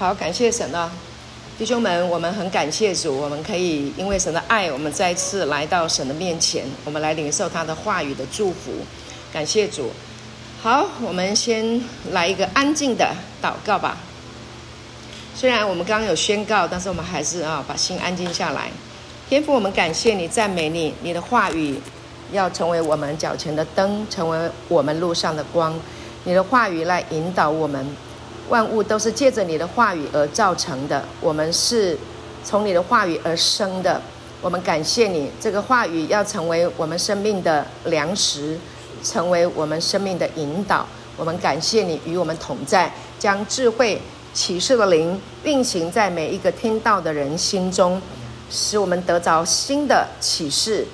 [0.00, 0.90] 好，感谢神啊，
[1.58, 8.72] 弟兄们，我们很感谢主，我们可以因为神的爱，我们再次来到神的面前，我们来领受他的话语的祝福。
[9.30, 9.90] 感谢主。
[10.62, 11.78] 好，我们先
[12.12, 13.98] 来一个安静的祷告吧。
[15.34, 18.70] 虽然我们刚刚有宣告，但是我们还是啊，把心安静下来。
[19.28, 21.78] 天父，我们感谢你，赞美你，你的话语
[22.32, 25.78] 要成为我们脚前的灯，成为我们路上的光。
[26.24, 27.86] 你的话语来引导我们。
[28.50, 31.96] 万物都是借着你的话语而造成的，我们是
[32.44, 34.02] 从你的话语而生的。
[34.42, 38.58] 我们感谢你，这个话语要成为我们生命的粮食，
[39.04, 40.86] 成为我们生命的引导。
[41.16, 44.00] 我们感谢你与我们同在，将智慧
[44.32, 48.00] 启示的灵运行在每一个听到的人心中，
[48.50, 50.86] 使我们得着新的启示、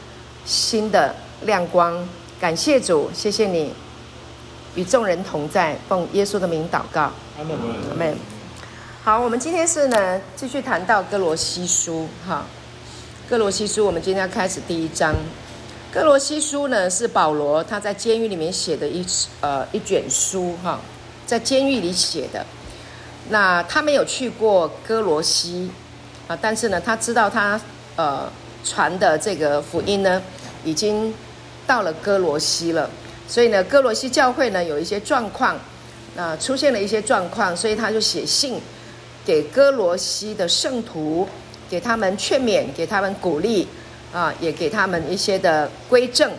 [0.45, 1.97] 新的亮光。
[2.39, 3.73] 感谢主，谢谢你。
[4.75, 7.57] 与众人同在，奉耶稣的名祷告，阿门。
[7.91, 8.17] 阿门。
[9.05, 12.47] 好，我们今天是呢，继续谈到哥罗西书，哈，
[13.29, 15.15] 哥罗西书，我们今天开始第一章。
[15.93, 19.05] 哥罗西书呢，是保罗他在监狱里面写的一
[19.41, 20.81] 呃一卷书，哈，
[21.27, 22.45] 在监狱里写的。
[23.29, 25.71] 那他没有去过哥罗西
[26.29, 27.61] 啊，但是呢，他知道他
[27.97, 28.31] 呃
[28.65, 30.23] 传的这个福音呢，
[30.65, 31.13] 已经
[31.67, 32.89] 到了哥罗西了。
[33.29, 35.57] 所以呢，哥罗西教会呢有一些状况，
[36.17, 38.59] 呃，出现了一些状况，所以他就写信
[39.25, 41.29] 给歌罗西的圣徒，
[41.69, 43.69] 给他们劝勉，给他们鼓励，
[44.13, 46.33] 啊、也给他们一些的归正，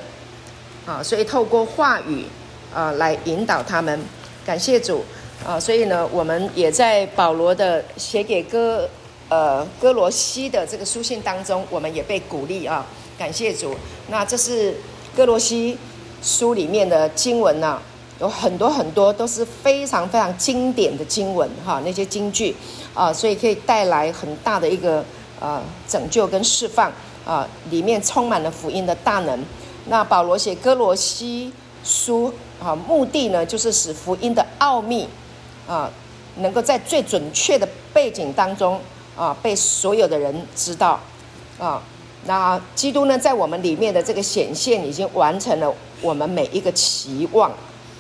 [0.86, 2.26] 啊，所以透过话语
[2.74, 4.00] 啊、呃、来引导他们。
[4.46, 5.06] 感谢主
[5.46, 8.90] 啊，所以呢，我们也在保罗的写给哥
[9.30, 12.86] 呃哥罗西的这个书信当中，我们也被鼓励啊，
[13.18, 13.76] 感谢主。
[14.10, 14.76] 那这是
[15.16, 15.78] 哥罗西。
[16.20, 17.82] 书里面的经文呢、啊，
[18.20, 22.56] 有很多很多都是非常非常经典的经文哈，那些金句
[22.94, 25.06] 啊，所以可以带来很大的一个
[25.40, 26.92] 呃拯救跟释放
[27.26, 29.44] 啊，里面充满了福音的大能。
[29.86, 31.54] 那保罗写歌罗西
[31.84, 35.08] 书啊，目的呢就是使福音的奥秘
[35.68, 35.90] 啊，
[36.38, 38.80] 能够在最准确的背景当中
[39.16, 41.00] 啊，被所有的人知道
[41.60, 41.82] 啊。
[42.26, 45.72] 那基督呢，在我们里面的这个显现，已经完成了
[46.02, 47.52] 我们每一个期望。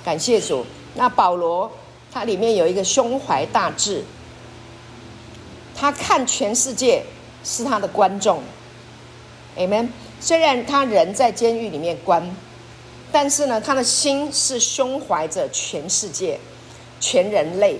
[0.07, 0.66] 感谢主。
[0.95, 1.69] 那保罗
[2.09, 4.01] 他里面有一个胸怀大志，
[5.75, 7.03] 他看全世界
[7.44, 8.41] 是他的观众。
[9.57, 9.90] Amen。
[10.22, 12.23] 虽然他人在监狱里面关，
[13.12, 16.39] 但是呢，他的心是胸怀着全世界、
[17.01, 17.78] 全人类。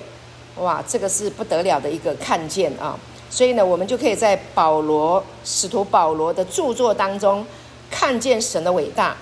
[0.58, 3.00] 哇，这个是不得了的一个看见啊！
[3.30, 7.46] 所以呢，我们就可以在保罗使徒保罗的著作当中
[7.90, 9.16] 看见神的伟大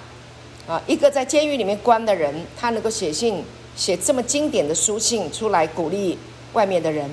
[0.67, 0.81] 啊！
[0.87, 3.43] 一个在监狱里面关的人，他能够写信
[3.75, 6.17] 写这么经典的书信出来鼓励
[6.53, 7.09] 外面的人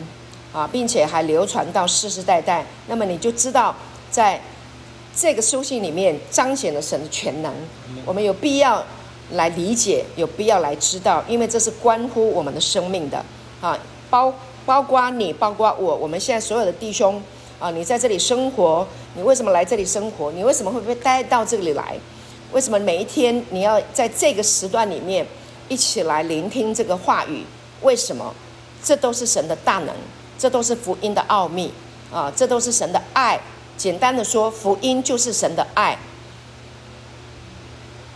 [0.53, 2.65] 啊，并且还流传到世世代代。
[2.87, 3.75] 那么你就知道，
[4.11, 4.41] 在
[5.15, 7.53] 这个书信里面彰显了神的全能。
[8.05, 8.85] 我们有必要
[9.33, 13.25] 来理解，有必要来知道，因为这是关乎我们的生命的
[13.61, 13.79] 啊，
[14.11, 14.33] 包。
[14.65, 17.21] 包括你，包括我，我们现在所有的弟兄
[17.59, 18.87] 啊，你在这里生活，
[19.17, 20.31] 你为什么来这里生活？
[20.31, 21.97] 你为什么会被带到这里来？
[22.53, 25.27] 为什么每一天你要在这个时段里面
[25.69, 27.45] 一起来聆听这个话语？
[27.81, 28.35] 为什么？
[28.83, 29.95] 这都是神的大能，
[30.39, 31.73] 这都是福音的奥秘
[32.13, 32.33] 啊！
[32.35, 33.41] 这都是神的爱。
[33.77, 35.99] 简单的说，福音就是神的爱，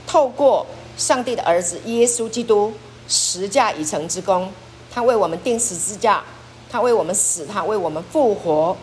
[0.06, 0.66] 透过
[0.96, 2.72] 上帝的儿子耶稣基督
[3.08, 4.52] 十架已成之功，
[4.92, 6.22] 他为我们钉十字架。
[6.68, 8.76] 他为我们死，他为我们复活，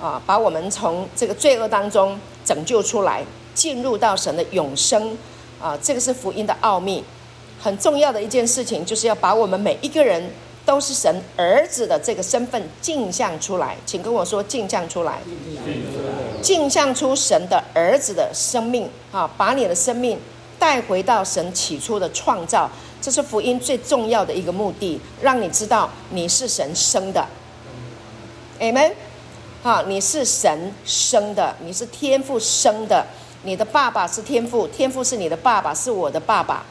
[0.00, 3.24] 啊，把我们从这个罪恶当中拯救出来，
[3.54, 5.16] 进入到神的永生，
[5.60, 7.02] 啊，这个是福音的奥秘，
[7.60, 10.30] 很重要的一件事情，就是要把我们每一个人
[10.64, 15.18] 都是神儿子的这个身份镜像出来，请跟我说镜像出来，
[16.40, 20.18] 镜像出神的儿子的生命，啊，把你的生命
[20.58, 22.70] 带回到神起初的创造。
[23.02, 27.26] 这是福音最重要的一个目的，让你知道你是神生的
[28.58, 28.92] ，Amen。
[29.62, 33.06] 好，你是神生的，你是天父生的，
[33.42, 36.64] 你的爸爸是天父，天父是你的爸爸，是我的爸爸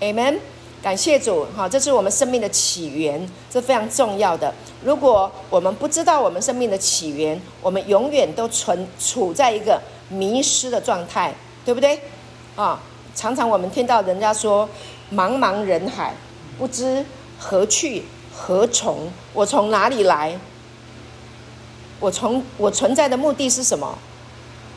[0.00, 0.38] ，Amen。
[0.82, 4.52] 感谢主，好，这是我们生命的起源，这非常重要的。
[4.84, 11.34] 如果我们不知道我们生命的起源，我们永远都存处在一个迷失的状态，
[11.64, 11.98] 对不对？
[12.54, 12.78] 啊，
[13.14, 14.68] 常常我们听到人家说。
[15.12, 16.14] 茫茫人海，
[16.58, 17.04] 不知
[17.38, 18.02] 何去
[18.34, 19.06] 何从。
[19.34, 20.36] 我从哪里来？
[22.00, 23.96] 我从我存在的目的是什么？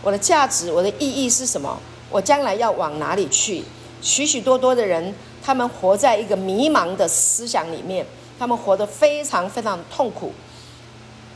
[0.01, 1.77] 我的价值，我的意义是什么？
[2.09, 3.63] 我将来要往哪里去？
[4.01, 5.13] 许许多多的人，
[5.43, 8.05] 他们活在一个迷茫的思想里面，
[8.37, 10.31] 他们活得非常非常痛苦。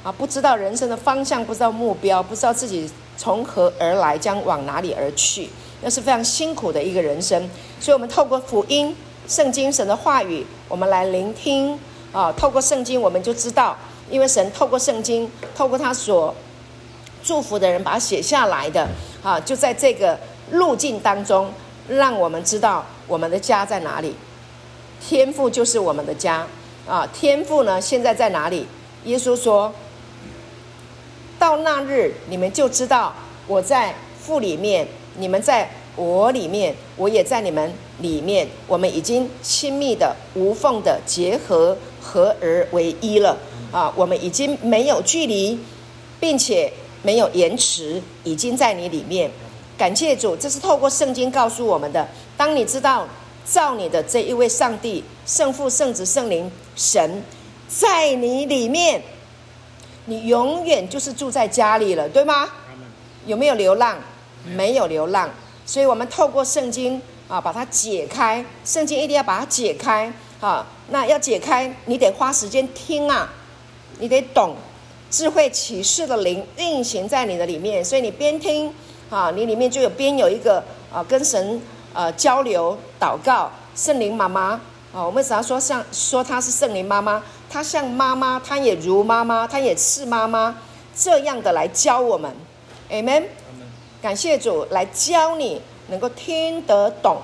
[0.03, 5.49] 啊，不知道人生的方向，不知道目标，不知道自己从何而来，将往哪里而去，
[5.81, 7.49] 那是非常辛苦的一个人生。
[7.79, 8.95] 所以，我们透过福音、
[9.27, 11.77] 圣经、神的话语，我们来聆听
[12.11, 12.31] 啊。
[12.31, 13.77] 透过圣经，我们就知道，
[14.09, 16.33] 因为神透过圣经，透过他所
[17.23, 18.87] 祝福的人，把它写下来的
[19.23, 20.19] 啊，就在这个
[20.51, 21.51] 路径当中，
[21.87, 24.15] 让我们知道我们的家在哪里。
[24.99, 26.45] 天父就是我们的家
[26.87, 27.07] 啊。
[27.13, 28.65] 天父呢，现在在哪里？
[29.05, 29.73] 耶稣说。
[31.39, 33.11] 到那日，你们就知道
[33.47, 38.47] 我在父里面，你们在我里面，我也在你们里面。
[38.67, 43.35] 我们已经亲密的、无缝的结合，合而为一了
[43.71, 43.91] 啊！
[43.95, 45.59] 我们已经没有距离，
[46.19, 46.71] 并且
[47.01, 49.29] 没有延迟，已经在你里面。
[49.77, 52.07] 感谢主，这是透过圣经告诉我们的。
[52.37, 53.07] 当你知道
[53.43, 57.23] 造你的这一位上帝、圣父、圣子、圣灵、神
[57.67, 59.01] 在你里面。
[60.05, 62.49] 你永远就是住在家里了，对吗？
[63.27, 63.97] 有没有流浪？
[64.43, 65.29] 没有流浪。
[65.63, 68.43] 所以，我们透过圣经啊，把它解开。
[68.65, 70.65] 圣经一定要把它解开啊。
[70.89, 73.31] 那要解开，你得花时间听啊，
[73.99, 74.55] 你得懂。
[75.11, 78.73] 智慧启示的灵运行在你的里面，所以你边听
[79.09, 81.61] 啊，你里面就有边有一个啊，跟神
[81.93, 83.51] 呃交流、祷告。
[83.73, 84.59] 圣灵妈妈
[84.93, 87.23] 啊，我们只要说像说她是圣灵妈妈。
[87.49, 90.57] 她像妈妈，她也如妈妈，她也是妈妈，
[90.95, 92.29] 这样的来教我们
[92.89, 93.23] ，Amen。
[94.01, 97.17] 感谢主来教你，能够听得懂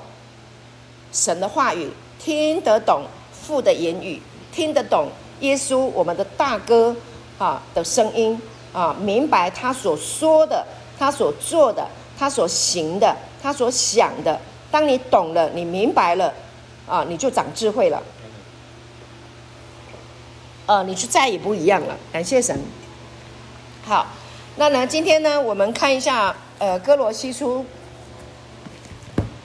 [1.11, 5.09] 神的话语，听得懂父的言语，听得懂
[5.41, 6.95] 耶稣我们的大哥
[7.37, 8.39] 啊的声音
[8.73, 10.65] 啊，明白他所说的，
[10.97, 11.87] 他所做的，
[12.17, 14.39] 他所行的，他所想的。
[14.69, 16.33] 当你懂了，你明白了
[16.87, 18.01] 啊，你就长智慧了。
[20.65, 21.95] 呃，你就再也不一样了。
[22.11, 22.59] 感谢神。
[23.85, 24.07] 好，
[24.57, 27.65] 那呢，今天呢，我们看一下，呃，哥罗西书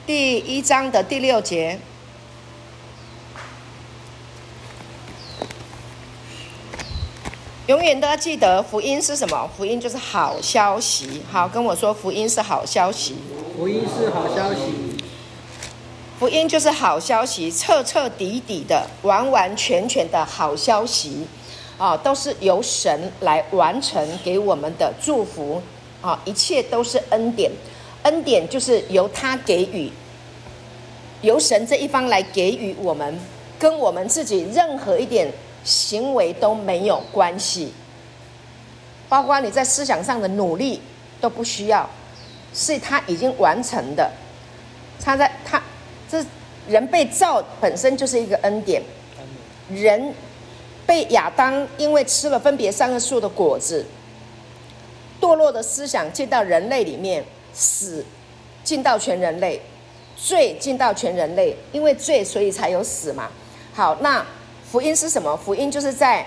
[0.04, 1.78] 第一章的第六节。
[7.68, 9.48] 永远都要记得，福音是什么？
[9.56, 11.22] 福音就是好消息。
[11.30, 13.14] 好，跟我说，福音是好消息。
[13.56, 14.96] 福音是好消息。
[16.18, 21.24] 福音就是好消息，彻彻底底的、完完全全的好消息，
[21.78, 25.62] 啊，都是由神来完成给我们的祝福，
[26.00, 27.48] 啊，一切都是恩典，
[28.02, 29.88] 恩典就是由他给予，
[31.20, 33.16] 由神这一方来给予我们，
[33.56, 35.28] 跟我们自己任何一点
[35.64, 37.72] 行为都没有关系，
[39.08, 40.80] 包括你在思想上的努力
[41.20, 41.88] 都不需要，
[42.54, 44.10] 是他已经完成的，
[45.00, 45.62] 他在他。
[46.10, 46.22] 这
[46.68, 48.82] 人被造本身就是一个恩典，
[49.70, 50.12] 人
[50.84, 53.86] 被亚当因为吃了分别善恶树的果子，
[55.18, 57.24] 堕落的思想进到人类里面，
[57.54, 58.04] 死
[58.62, 59.58] 进到全人类，
[60.14, 63.30] 罪进到全人类，因为罪所以才有死嘛。
[63.72, 64.22] 好，那
[64.72, 65.36] 福音是什么？
[65.36, 66.24] 福音就是在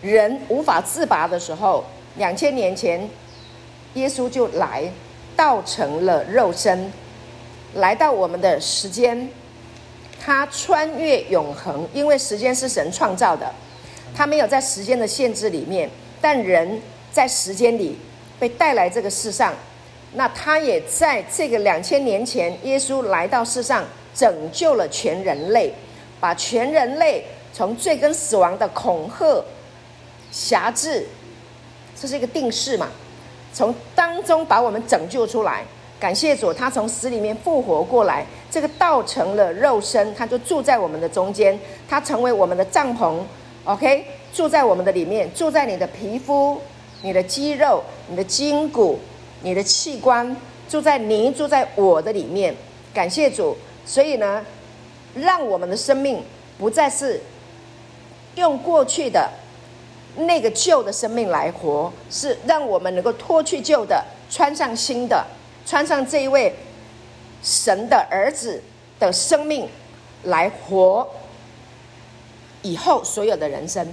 [0.00, 1.84] 人无法自拔的时候，
[2.14, 3.10] 两千年前
[3.94, 4.84] 耶稣就来，
[5.34, 6.92] 道成了肉身。
[7.74, 9.28] 来到我们的时间，
[10.24, 13.52] 他穿越永恒，因为时间是神创造的，
[14.14, 15.90] 他没有在时间的限制里面，
[16.20, 17.98] 但人在时间里
[18.38, 19.52] 被带来这个世上，
[20.14, 25.74] 那他也在这个两千年前，耶稣来到世上，拯救了全人类，
[26.20, 29.42] 把全人类从罪跟死亡的恐吓、
[30.30, 31.06] 辖制，
[31.98, 32.88] 这是一个定式嘛，
[33.52, 35.64] 从当中把我们拯救出来。
[35.98, 43.16] 感谢主，他从死里面复活过来，这个道成了肉身，他就住在我们的中间，他成为我们的帐篷
[43.64, 46.58] ，OK，住在我们的里面，住在你的皮肤、
[47.02, 48.98] 你的肌肉、你的筋骨、
[49.42, 50.34] 你的器官，
[50.70, 52.54] 住在你住在我的里面。
[52.94, 54.42] 感谢主，所以呢，
[55.14, 56.22] 让我们的生命
[56.58, 57.20] 不再是
[58.36, 59.30] 用过去的
[60.16, 65.24] 那个旧的生命来活，是让我们能够脱去旧的，穿上新的。
[65.66, 66.52] 穿上这一位
[67.42, 68.60] 神的儿子
[68.98, 69.68] 的生命
[70.24, 71.06] 来活，
[72.62, 73.86] 以后所有的人生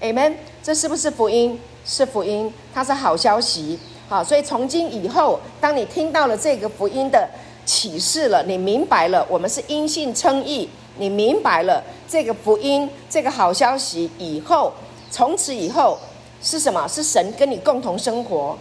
[0.00, 0.34] ，Amen。
[0.62, 1.58] 这是不是福音？
[1.84, 3.78] 是福音，它是好消息。
[4.08, 7.28] 好，所以从今以后，当你听到了这个福音的
[7.68, 14.72] 启示了，你明白了，我们是因信称义，你明白了这个福音，这个好消息以后，
[15.10, 15.98] 从此以后
[16.42, 16.88] 是什么？
[16.88, 18.58] 是神跟你共同生活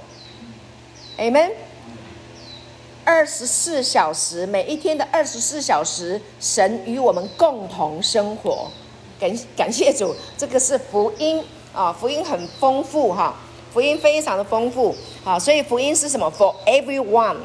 [1.17, 1.51] ，Amen。
[3.05, 8.69] 二十四小时，每一天的二十四小时，神与我们共同生活。
[9.17, 11.41] 感感谢主，这个是福音
[11.73, 13.33] 啊，福音很丰富哈，
[13.71, 17.37] 福音非常的丰富啊，所以福音是什么？For everyone，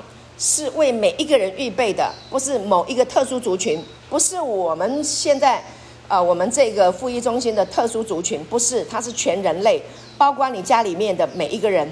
[0.42, 3.80] 是为每一个人预备的，不是某一个特殊族群，
[4.10, 5.62] 不是我们现在
[6.08, 9.80] 啊，我们这个福音中心的特殊族群，不是，它是全人类，
[10.18, 11.88] 包括你家里面的每一个人，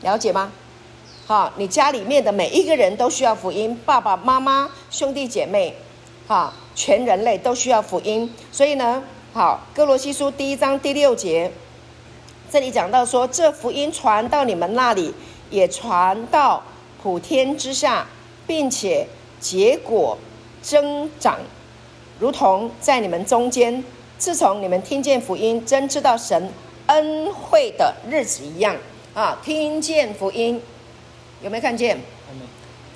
[0.00, 0.50] 了解吗？
[1.26, 5.74] 好，你家里面的每一个人都需要福音，爸爸妈妈、兄弟姐妹，
[6.26, 8.32] 哈，全人类都需要福音。
[8.50, 9.02] 所以呢，
[9.34, 11.52] 好，哥罗西书第一章第六节，
[12.50, 15.12] 这里讲到说，这福音传到你们那里，
[15.50, 16.62] 也传到
[17.06, 18.04] 普天之下，
[18.48, 19.06] 并且
[19.38, 20.18] 结果
[20.60, 21.38] 增长，
[22.18, 23.84] 如同在你们中间，
[24.18, 26.50] 自从你们听见福音，真知道神
[26.86, 28.74] 恩惠的日子一样
[29.14, 30.60] 啊，听见福音。
[31.42, 31.96] 有没有看见？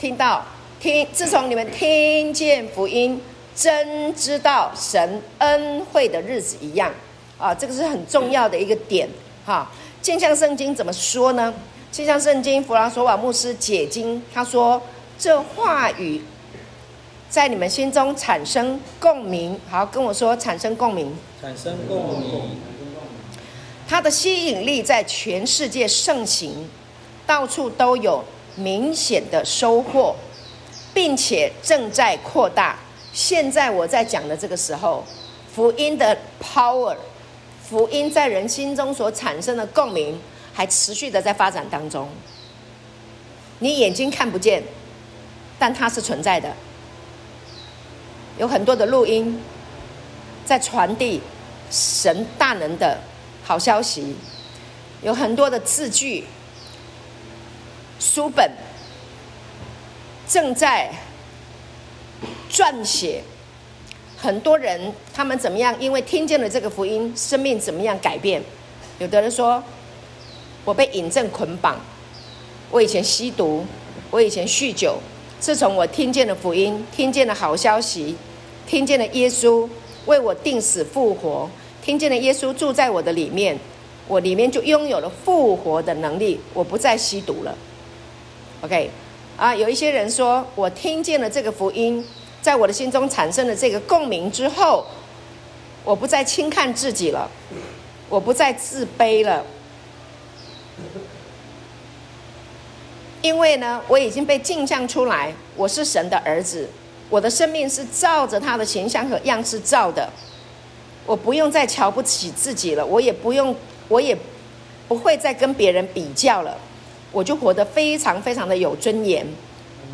[0.00, 0.44] 听到
[0.80, 3.22] 听，自从你们听见福音，
[3.54, 6.92] 真知道神恩惠的日子一样
[7.38, 9.08] 啊，这个是很重要的一个点
[9.46, 9.70] 哈。
[10.02, 11.54] 镜像圣经怎么说呢？
[11.92, 14.80] 镜像圣经弗朗索瓦牧师解经，他说
[15.18, 16.22] ：“这话语
[17.28, 21.16] 在你们心中产生共鸣。”好，跟我说产生共鸣。
[21.40, 22.50] 产生共鸣。
[23.88, 26.68] 它的吸引力在全世界盛行。
[27.26, 28.24] 到处都有
[28.56, 30.16] 明显的收获，
[30.92, 32.76] 并且正在扩大。
[33.12, 35.04] 现在我在讲的这个时候，
[35.54, 36.96] 福音的 power，
[37.62, 40.20] 福音在人心中所产生的共鸣，
[40.52, 42.08] 还持续的在发展当中。
[43.58, 44.62] 你眼睛看不见，
[45.58, 46.54] 但它是存在的。
[48.38, 49.38] 有很多的录音
[50.44, 51.20] 在传递
[51.70, 52.98] 神大能的
[53.44, 54.16] 好消息，
[55.02, 56.24] 有很多的字句。
[57.98, 58.50] 书本
[60.26, 60.90] 正在
[62.50, 63.22] 撰写，
[64.16, 65.78] 很多人他们怎么样？
[65.78, 68.42] 因为听见了这个福音，生命怎么样改变？
[68.98, 69.62] 有的人说
[70.70, 71.76] ：“我被瘾症捆绑，
[72.70, 73.66] 我以前吸毒，
[74.08, 74.98] 我以前酗酒。
[75.40, 78.14] 自从我听见了福音，听见了好消息，
[78.68, 79.68] 听见了耶稣
[80.06, 81.50] 为我定死复活，
[81.82, 83.58] 听见了耶稣住在我的里面，
[84.06, 87.52] 我里面就拥有了复活的能力，我不再吸毒了。”
[88.62, 88.90] OK，
[89.36, 92.06] 啊，有一些人说，我听见了这个福音，
[92.40, 94.86] 在我的心中产生了这个共鸣之后，
[95.84, 97.28] 我不再轻看自己了，
[98.08, 99.44] 我不再自卑了，
[103.22, 106.68] 因为呢，我已经被镜像出来，我是神的儿子，
[107.10, 110.08] 我的生命是照着他的形象和样式造的，
[111.04, 113.54] 我不用再瞧不起自己了，我也不用，
[113.88, 114.16] 我也
[114.88, 116.56] 不会再跟别人比较了。
[117.12, 119.26] 我就活得非常非常的有尊严，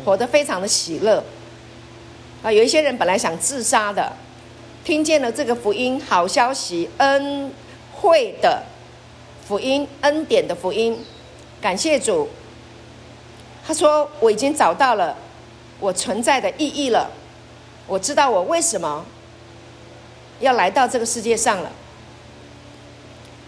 [0.05, 1.21] 活得非常的喜乐。
[2.43, 4.13] 啊，有一些人本来想自杀的，
[4.85, 7.51] 听见了这个福音好消息，恩
[7.91, 8.63] 惠的
[9.45, 11.03] 福音，恩典的福音，
[11.59, 12.29] 感谢主。
[13.67, 15.13] 他说：“我已经找到了
[15.77, 17.11] 我存在的意义了，
[17.85, 19.05] 我知道我为什么
[20.39, 21.69] 要来到这个世界上了。”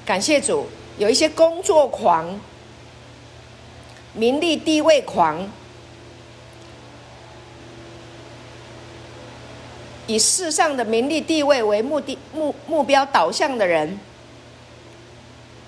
[0.06, 2.38] 感谢主，有一些工作狂。
[4.12, 5.48] 名利地位狂，
[10.08, 14.00] 以世上的名利地位为目的目目标导向的人，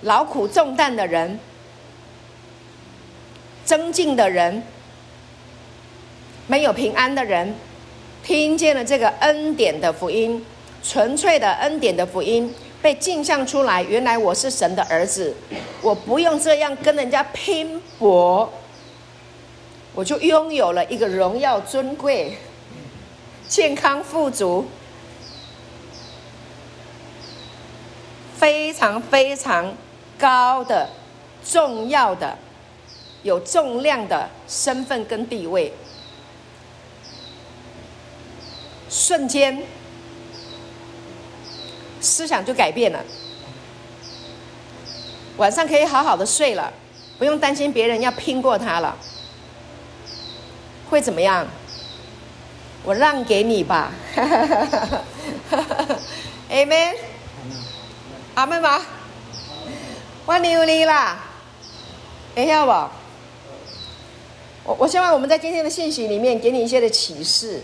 [0.01, 1.39] 劳苦重担的人，
[3.71, 4.61] 争竞的人，
[6.45, 7.55] 没有平安的人，
[8.21, 10.45] 听见了这个恩典的福音，
[10.83, 12.53] 纯粹的恩典的福音。
[12.81, 15.33] 被镜像出来，原来我是神的儿子，
[15.81, 18.51] 我不用这样跟人家拼搏，
[19.95, 22.37] 我就拥有了一个荣耀尊贵、
[23.47, 24.65] 健康富足、
[28.35, 29.73] 非常非常
[30.19, 30.89] 高的、
[31.45, 32.37] 重要的、
[33.23, 35.73] 有重量的身份跟地位，
[38.89, 39.63] 瞬间。
[42.03, 42.99] 思想就改变了，
[45.37, 46.73] 晚上可以好好的睡了，
[47.19, 48.97] 不用担心别人要拼过他了，
[50.89, 51.45] 会怎么样？
[52.83, 53.91] 我让给你吧，，
[56.49, 56.95] Amen，
[58.33, 58.81] 阿妹吗？
[60.25, 61.19] 我牛你啦，
[62.33, 62.91] 等一下吧，
[64.63, 67.61] 我我希望我们在今天的信息里面给你一些的启示，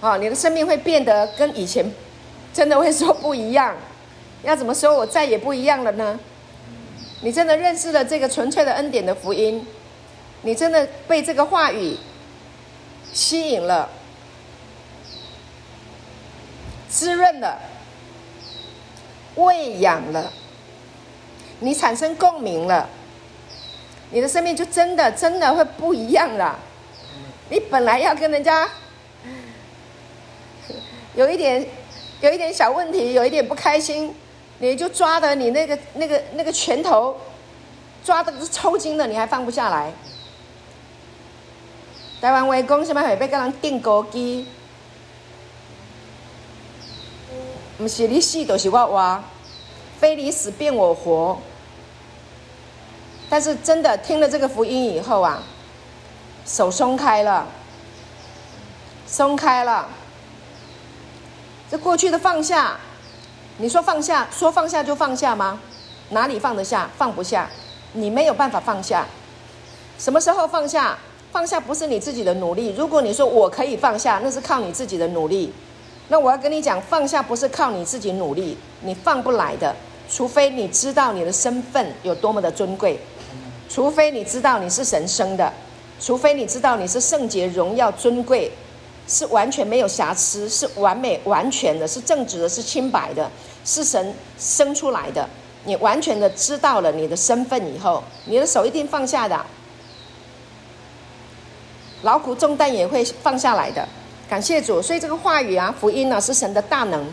[0.00, 1.90] 好，你的生命会变得跟以前。
[2.52, 3.76] 真的会说不一样，
[4.42, 6.18] 要怎么说我再也不一样了呢？
[7.22, 9.64] 你真的认识了这个纯粹的恩典的福音，
[10.42, 11.96] 你真的被这个话语
[13.12, 13.88] 吸引了，
[16.88, 17.56] 滋润了，
[19.36, 20.32] 喂养了，
[21.60, 22.88] 你产生共鸣了，
[24.10, 26.58] 你的生命就真的真的会不一样了。
[27.48, 28.68] 你本来要跟人家
[31.14, 31.66] 有一点
[32.20, 34.14] 有一点小问题，有一点不开心，
[34.58, 37.16] 你就抓着你那个那个那个拳头，
[38.04, 39.92] 抓的是抽筋的，你还放不下来。
[42.20, 43.02] 台湾话讲什么？
[43.02, 44.44] 会被跟人钉孤枝，
[47.78, 49.22] 不是你死就是我活，
[49.98, 51.40] 非你死便我活。
[53.30, 55.42] 但是真的听了这个福音以后啊，
[56.44, 57.46] 手松开了，
[59.06, 59.88] 松开了。
[61.70, 62.76] 这过去的放下，
[63.58, 65.60] 你说放下，说放下就放下吗？
[66.08, 66.90] 哪里放得下？
[66.98, 67.48] 放不下，
[67.92, 69.06] 你没有办法放下。
[69.96, 70.98] 什么时候放下？
[71.30, 72.74] 放下不是你自己的努力。
[72.76, 75.52] 如果你说我可以放下，那是靠你自己的努力。
[76.08, 79.76] 那我要跟你讲，放下不是靠你自己努力，你放不来的。
[80.10, 82.98] 除非你知道你的身份有多么的尊贵，
[83.70, 85.50] 除非你知道你是神生的，
[86.00, 88.50] 除非你知道你是圣洁、荣耀、尊贵，
[89.06, 93.30] 是完全没有瑕疵，是完美、完全的，是正直的，是清白的，
[93.64, 95.28] 是神生出来的。
[95.64, 99.46] 你完全的知道了你的身份以后，你的手一定放下的。
[102.02, 103.86] 劳苦重担也会放下来的，
[104.28, 104.82] 感谢主。
[104.82, 107.06] 所以这个话语啊，福音呢、啊，是神的大能，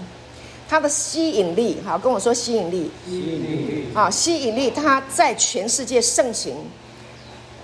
[0.69, 6.55] 它的吸引力，好，跟我说吸引力，吸引力，啊，吸引力，它在全世界盛行，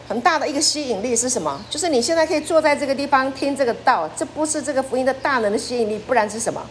[0.08, 1.60] 很大的一个吸引力是什么？
[1.70, 6.62] 就是你现在可以坐在这个地方听这个道，这不是这个福音的大能的吸引力，不然是什么？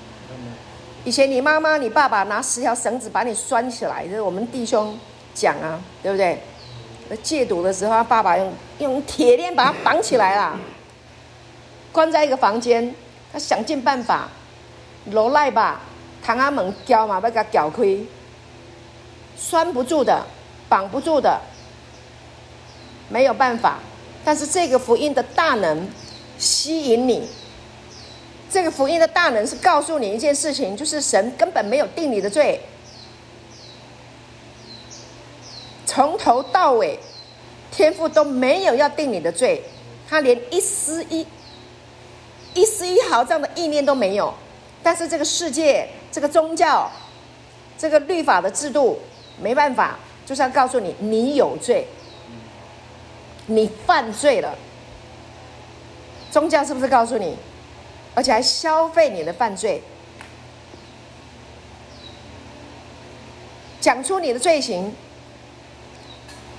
[1.05, 4.97] 以前你妈妈、你爸爸拿十条绳子把你拴起来，这是我们弟兄
[5.35, 6.41] 讲啊，对不对？
[7.23, 10.59] 戒赌的时候，他爸爸用用铁链把他绑起来了，
[11.93, 12.95] 关在一个房间。
[13.33, 14.29] 他想尽办法，
[15.07, 15.81] 罗赖吧，
[16.25, 17.83] 唐阿门教嘛，把他搅开，
[19.37, 20.25] 拴不住的，
[20.69, 21.41] 绑不住的，
[23.09, 23.79] 没有办法。
[24.25, 25.89] 但是这个福音的大能
[26.39, 27.29] 吸引你，
[28.49, 32.61] 这个福音的大能是告诉你一件事情，就是神根本没有定你的罪。
[35.85, 36.99] 从头到尾，
[37.73, 39.63] 天父都没有要定你的罪，
[40.09, 41.27] 他连一丝一、
[42.55, 44.33] 一丝一毫这样的意念都没有。
[44.85, 46.89] 但是这个世界、这个宗教、
[47.79, 49.01] 这个律法的制度，
[49.41, 51.87] 没办法，就是要告诉你，你有罪，
[53.47, 54.55] 你犯罪了。
[56.31, 57.37] 宗教是不是告诉你，
[58.15, 59.83] 而且还消费你的犯罪，
[63.81, 64.93] 讲出你的罪行？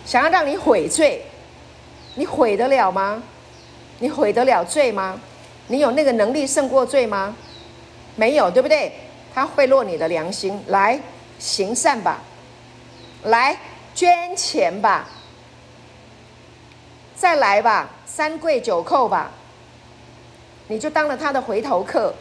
[0.06, 1.26] 想要让你悔罪，
[2.16, 3.24] 你悔得了吗？
[4.00, 5.20] 你悔得了罪吗？
[5.68, 7.36] 你有那个能力胜过罪吗？
[8.16, 8.92] 没有，对不对？
[9.34, 11.00] 他贿赂你的良心，来
[11.40, 12.22] 行善吧，
[13.24, 13.58] 来
[13.96, 15.08] 捐钱吧，
[17.16, 19.32] 再来吧，三跪九叩吧，
[20.68, 22.14] 你就当了他的回头客。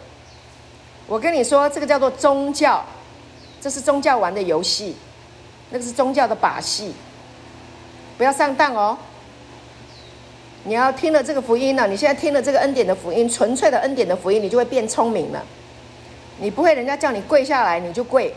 [1.07, 2.83] 我跟你说，这个叫做宗教，
[3.61, 4.97] 这是宗教玩的游戏，
[5.71, 6.95] 那个是宗教的把戏。
[8.17, 8.97] 不要上当哦！
[10.65, 15.45] 你要听了这个福音呢，你现在听了这个恩典的福音，纯粹的恩典的福音，你就会变聪明了。
[16.39, 18.35] 你不会人家叫你跪下来你就跪，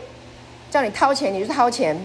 [0.70, 1.96] 叫你掏钱你就掏钱。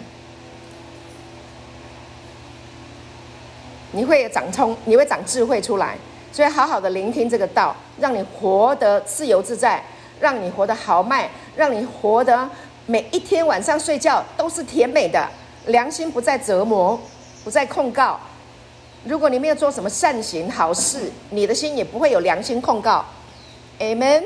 [3.91, 5.97] 你会长聪，你会长智慧出来。
[6.31, 9.83] 所以好好的聆听这个道，让你活得自由自在，
[10.19, 12.49] 让你活得豪迈，让你活得
[12.85, 15.27] 每一天晚上睡觉都是甜美的，
[15.67, 16.99] 良心不再折磨。
[17.43, 18.19] 不再控告。
[19.03, 23.03] 如果你没有做什么善行好事，你的心也不会有良心控告。
[23.79, 24.25] Amen。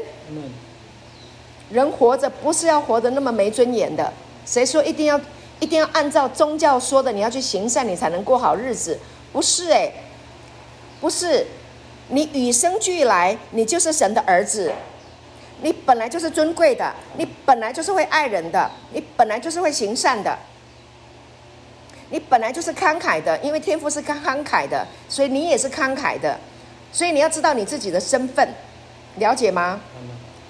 [1.69, 4.11] 人活着不是要活得那么没尊严的。
[4.45, 5.19] 谁说一定要
[5.59, 8.99] 一定要按照宗教说的，你要去行善，你才能过好日子？
[9.31, 9.93] 不是诶，
[11.01, 11.45] 不是。
[12.09, 14.71] 你与生俱来，你就是神的儿子。
[15.63, 20.37] 你本来就是尊贵的，你本来就是会爱人的，你本来就是会行善的。
[22.11, 26.39] 你本来就是慷慨的，因为天赋是慷慨的，所以你也是慷慨的，
[26.91, 28.47] 所以你要知道你自己的身份，
[29.15, 29.81] 了解吗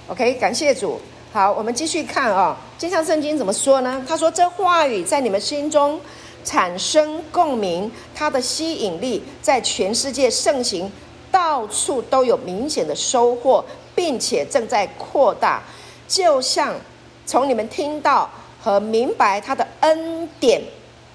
[0.08, 1.00] ？OK，感谢主。
[1.34, 4.04] 好，我们继续看啊、哦，经上圣经怎么说呢？
[4.08, 6.00] 他说：“这话语在你们心中
[6.44, 10.92] 产生共鸣，它的吸引力在全世界盛行，
[11.32, 13.64] 到处都有明显的收获，
[13.94, 15.62] 并且正在扩大，
[16.08, 16.74] 就像
[17.26, 18.30] 从你们听到
[18.62, 20.62] 和明白他的恩典。”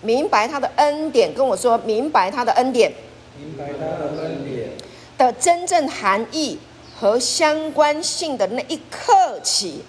[0.03, 2.91] 明白他的恩典，跟我说明白他的恩典，
[3.39, 4.71] 明白他的恩典
[5.19, 6.59] 的真正含义
[7.01, 9.83] 和相关性的那一刻起，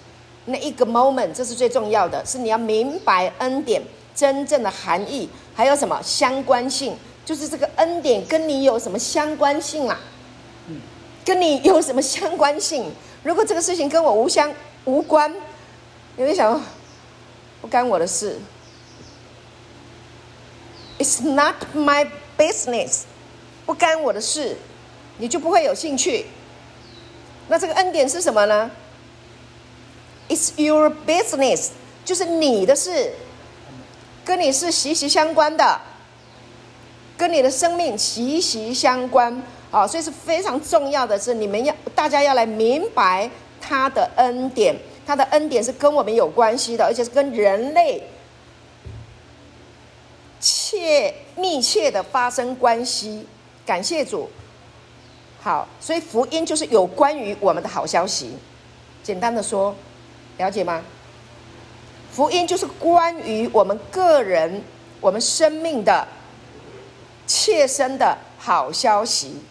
[0.46, 3.82] 那一个 moment，这是最重要的，是你要明白恩典
[4.14, 10.00] 真正的含义，还有什么相关性，就是这个恩典跟你有什么相关性啊？
[11.22, 12.90] 跟你有什么相关性？
[13.22, 14.50] 如果这个事情跟我无相
[14.86, 15.30] 无关，
[16.16, 16.58] 你会想，
[17.60, 18.38] 不干我的事
[20.98, 23.02] ，It's not my business，
[23.66, 24.56] 不干我的事，
[25.18, 26.24] 你就不会有兴趣。
[27.52, 28.70] 那这个恩典是什么呢
[30.26, 31.68] ？It's your business，
[32.02, 33.12] 就是你的事，
[34.24, 35.78] 跟你是息息相关的，
[37.14, 39.42] 跟你的生命息息相关。
[39.70, 44.74] 啊，所以是非常重要的是，你们要大家要来明白他的恩典，
[45.06, 48.02] 他的恩典是跟我们有关系的，而且是跟人类
[50.40, 53.26] 切密切的发生关系。
[53.66, 54.30] 感谢主。
[55.42, 58.36] 好，所以福音就是有关于我们的好消息。
[59.02, 59.74] 简单的说，
[60.38, 60.80] 了解吗？
[62.12, 64.62] 福音就是关于我们个人、
[65.00, 66.06] 我们生命的
[67.26, 69.42] 切身的好消息。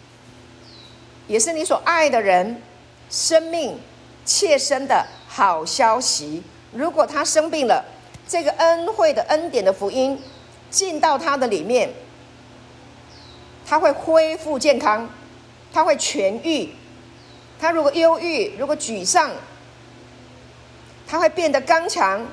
[1.28, 2.62] 也是你所爱的人
[3.10, 3.78] 生命
[4.24, 6.42] 切身的好消息。
[6.72, 7.84] 如果他生病了，
[8.26, 10.18] 这个恩惠的恩典的福音
[10.70, 11.90] 进到他的里面，
[13.66, 15.08] 他会恢复健康，
[15.72, 16.68] 他会痊愈。
[17.60, 19.30] 他如果忧郁，如果沮丧，
[21.06, 22.26] 他会变得刚强，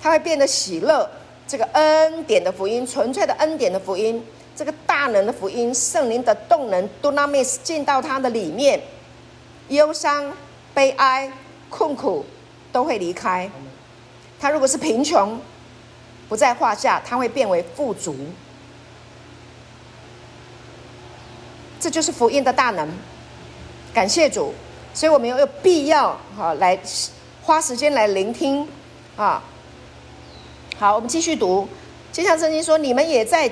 [0.00, 1.08] 他会变得喜乐。
[1.46, 4.24] 这个恩典的福音，纯粹的恩典的福音。
[4.56, 8.80] 这个大能的福音，圣灵的动能，Dunamis 进到他的里面，
[9.68, 10.32] 忧伤、
[10.74, 11.32] 悲哀、
[11.68, 12.24] 困苦
[12.70, 13.50] 都会离开。
[14.38, 15.40] 他如果是贫穷，
[16.28, 18.14] 不在话下，他会变为富足。
[21.80, 22.88] 这就是福音的大能。
[23.92, 24.54] 感谢主，
[24.94, 26.78] 所以我们有必要哈来
[27.42, 28.68] 花时间来聆听
[29.16, 29.42] 啊。
[30.78, 31.66] 好，我们继续读，
[32.12, 33.50] 就像圣经说，你们也在。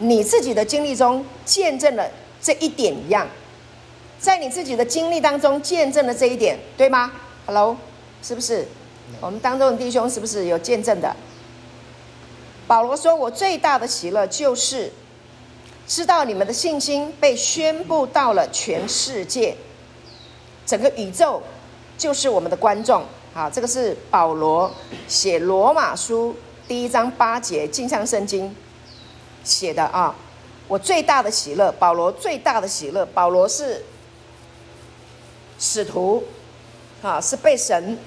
[0.00, 2.04] 你自己的经历中见证了
[2.42, 3.28] 这一点一样，
[4.18, 7.12] 在你自己的经历当中见证了这一点，对吗
[7.46, 7.76] ？Hello，
[8.20, 8.66] 是不是？
[9.20, 11.14] 我们当中的弟兄是不是有见证的？
[12.66, 14.92] 保罗说：“我最大的喜乐就是
[15.86, 19.56] 知道你们的信心被宣布到了全世界，
[20.64, 21.42] 整个宇宙
[21.98, 24.72] 就是我们的观众。”好，这个是保罗
[25.08, 26.36] 写罗马书
[26.68, 28.54] 第一章八节，镜像圣经。
[29.42, 30.14] 写的啊，
[30.68, 33.84] 我最大的喜乐，保罗最大的喜乐，保罗是
[35.58, 36.24] 使徒，
[37.02, 37.98] 啊，是被神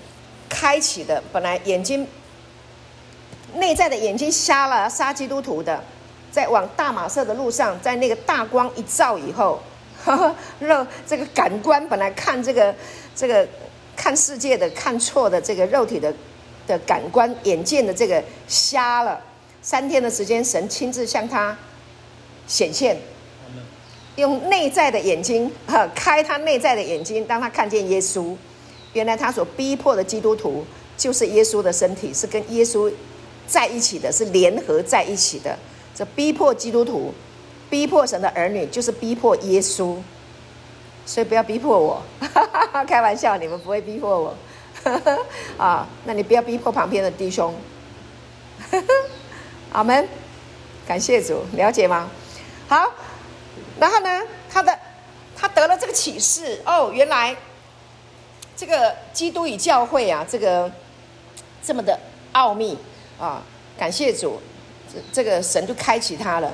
[0.50, 1.22] 开启的。
[1.32, 2.08] 本来眼睛
[3.54, 5.84] 内在的眼睛瞎了，杀基督徒的，
[6.32, 9.60] 在往大马色的路上，在那个大光一照以后，
[10.60, 12.74] 肉这个感官本来看这个
[13.16, 13.48] 这个
[13.96, 16.14] 看世界的看错的这个肉体的
[16.68, 19.20] 的感官眼见的这个瞎了。
[19.62, 21.58] 三天的时间，神亲自向他
[22.46, 22.98] 显现，
[24.16, 28.34] 用内在的眼睛，哈， 开他内在的眼睛，当他看见耶稣，
[28.94, 32.90] 原来他所逼迫的基督徒就是耶稣的身体，是跟耶稣
[33.46, 35.58] 在一起的，是联合在一起的。
[35.98, 37.12] 这逼迫基督徒，
[37.72, 39.98] 逼迫神的儿女，就是逼迫耶稣。
[41.08, 42.04] 所以不要逼迫我，
[42.86, 44.36] 开玩笑，你们不会逼迫我，
[45.58, 47.56] 啊，那你不要逼迫旁边的弟兄。
[49.74, 50.08] 阿门，
[50.86, 52.10] 感谢主，了解吗？
[52.68, 52.92] 好，
[53.80, 54.78] 然后呢，他的
[55.36, 57.36] 他得了这个启示哦，原来
[58.56, 60.70] 这个基督与教会啊，这个
[61.64, 61.98] 这么的
[62.34, 62.78] 奥秘
[63.18, 63.42] 啊，
[63.80, 64.42] 感谢主，
[65.12, 66.52] 这个神就开启他了，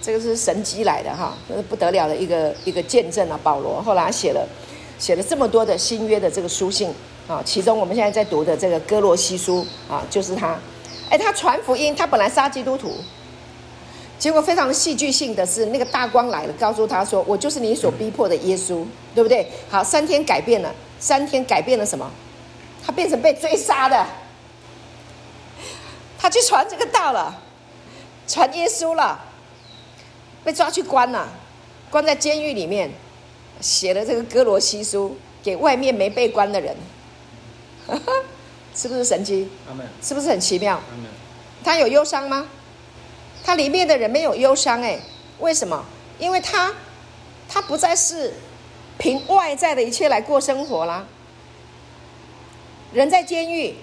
[0.00, 3.38] 这个是神迹来的哈，这是不得了的一个一个见证啊。
[3.42, 4.46] 保罗后来写了
[4.98, 6.92] 写了这么多的新约的这个书信
[7.28, 10.58] 啊，其中我们现在在读的这个哥罗西书啊，就是他。
[11.10, 12.94] 哎，他传福音，他本来杀基督徒，
[14.18, 18.82] 结果非常戏剧性的是，那个大光来了，告诉他说：“我就是你所逼迫的耶稣，
[19.14, 22.10] 对不对？”好，三天改变了，三天改变了什么？
[22.82, 24.06] 他变成被追杀的，
[26.22, 27.34] 他去传这个道了，
[28.28, 29.18] 传耶稣了，
[30.44, 31.28] 被抓去关了，
[31.90, 32.92] 关在监狱里面，
[33.60, 36.76] 写了这个哥罗西书给外面没被关的人。
[38.72, 39.50] 是不是神迹？
[40.00, 40.80] 是不是很奇妙？
[41.64, 42.46] 他有忧伤吗？
[43.42, 45.00] 他里面的人没有忧伤哎，
[45.40, 45.84] 为什么？
[46.20, 46.72] 因为他，
[47.48, 48.32] 他不再是
[48.96, 51.04] 凭外在的一切来过生活啦。
[52.92, 53.74] 人在监狱，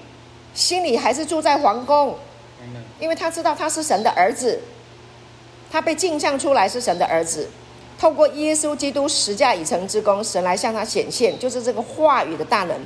[0.54, 2.18] 心里还是住在皇宫，
[3.00, 4.60] 因为他知道他是神的儿子，
[5.72, 7.48] 他被镜像出来是神的儿子，
[7.98, 12.78] 透过耶稣基督十架已成之功，神来向他显现，就是这个话语的大能。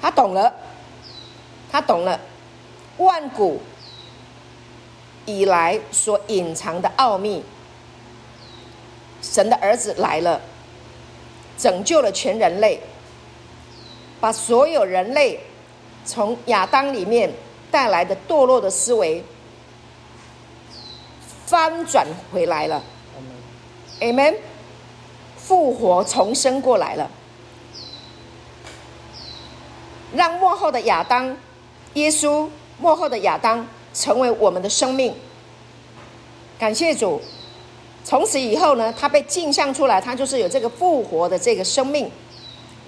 [0.00, 0.52] 他懂了，
[1.72, 2.20] 他懂了，
[2.98, 3.60] 万古
[5.24, 7.42] 以来所隐藏的奥秘。
[9.22, 10.38] 神的儿子来了，
[11.56, 12.78] 拯救了全人类，
[14.20, 15.40] 把所有人类
[16.04, 17.32] 从亚当里面
[17.70, 19.24] 带来的堕落的思维
[21.54, 22.82] 翻转回来了。
[24.00, 24.34] Amen，
[25.36, 27.08] 复活重生过来了，
[30.12, 31.36] 让幕后的亚当，
[31.92, 32.48] 耶稣
[32.80, 33.64] 幕后的亚当
[33.94, 35.14] 成为我们的生命。
[36.58, 37.22] 感谢主。
[38.02, 42.10] 从此以后呢，他被镜像出来，他就是有这个复活的这个生命。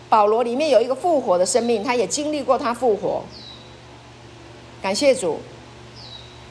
[0.08, 3.22] 保罗里面有一个复活的生命，他也经历过他复活。
[4.82, 5.38] 感谢主，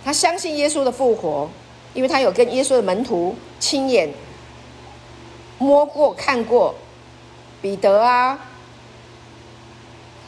[0.06, 1.50] 他相信耶稣的复活，
[1.96, 4.14] 因为他有跟耶稣的门徒亲眼
[5.58, 6.76] 摸过、看过。
[7.62, 8.38] 彼得啊、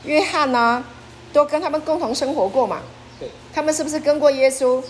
[0.03, 0.83] 约翰啊，
[1.31, 2.81] 都跟他们共同生活过嘛。
[3.19, 4.81] 对，他们是不是跟过耶稣？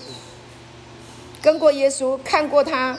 [1.41, 2.97] 跟过耶稣，看过他。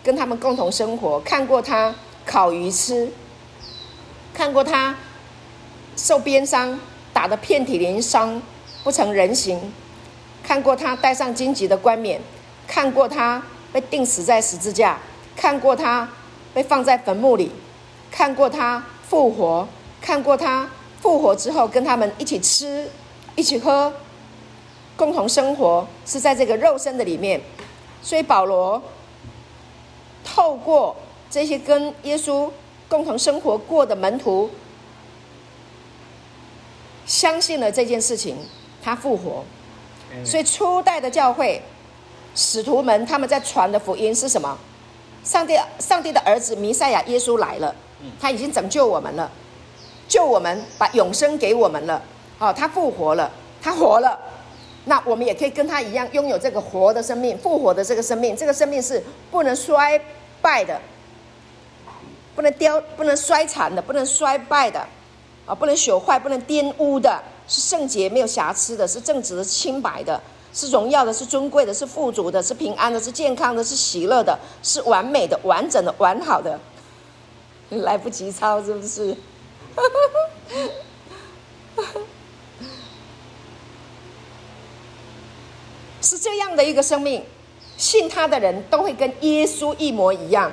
[0.00, 1.94] 跟他们共同生活，看过他
[2.24, 3.10] 烤鱼吃，
[4.32, 4.94] 看过他
[5.96, 6.78] 受鞭伤，
[7.12, 8.40] 打得遍体鳞伤，
[8.84, 9.72] 不成人形，
[10.42, 12.22] 看过他戴上荆棘的冠冕，
[12.68, 14.96] 看过他被钉死在十字架，
[15.34, 16.08] 看过他
[16.54, 17.50] 被放在坟墓里，
[18.10, 19.66] 看过他复活，
[20.00, 22.88] 看过他复活之后跟他们一起吃，
[23.34, 23.92] 一起喝，
[24.96, 27.40] 共同生活是在这个肉身的里面，
[28.02, 28.80] 所以保罗。
[30.24, 30.94] 透过
[31.30, 32.50] 这些跟耶稣
[32.86, 34.50] 共同生活过的门徒，
[37.06, 38.36] 相信了这件事情，
[38.82, 39.42] 他复活。
[40.22, 41.62] 所以初代的教会
[42.38, 44.56] 使徒们他们在传的福音是什么？
[45.24, 47.74] 上帝，上帝的儿子弥赛亚耶稣来了，
[48.20, 49.28] 他已经拯救我们了，
[50.06, 52.00] 救我们，把永生给我们了。
[52.38, 53.28] 哦，他复活了，
[53.60, 54.16] 他活了。
[54.84, 58.36] 那我们也可以跟他一样，拥有这个活的生命，复活的这个生命。
[58.36, 60.00] 这个生命是不能衰
[60.40, 60.80] 败的，
[62.36, 64.78] 不能凋，不能衰残的，不能衰败的，
[65.44, 70.18] 啊，不能朽坏，不能玷污的，是圣洁没有瑕疵的，是正直的，清白的，
[70.58, 76.58] 是荣耀的，是尊贵的，是富足的，是平安的，是健康的，是喜乐的，是完美的，完整的，完好的。
[77.70, 79.16] 来不及抄是不是？
[86.02, 87.24] 是这样的一个生命。
[87.76, 90.50] 信他的人都会跟耶稣一模一样，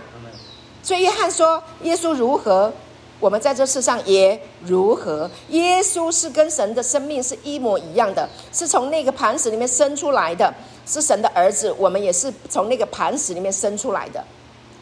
[0.84, 2.72] 所以约翰说：“耶稣如何，
[3.20, 5.30] 我们在这世上也如何。
[5.50, 10.54] 耶稣是跟神的生命是一模一样的，是从那个磐石里面生出来的，
[10.86, 11.74] 是神的儿子。
[11.78, 14.24] 我们也是从那个磐石里面生出来的。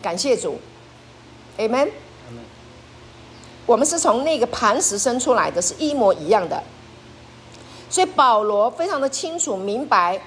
[0.01, 0.59] 感谢主
[1.57, 1.89] ，Amen。
[3.65, 6.61] 我们是从那个磐石生出来的，是一模一样的。
[7.89, 10.19] 所以保罗非常的清楚明白。”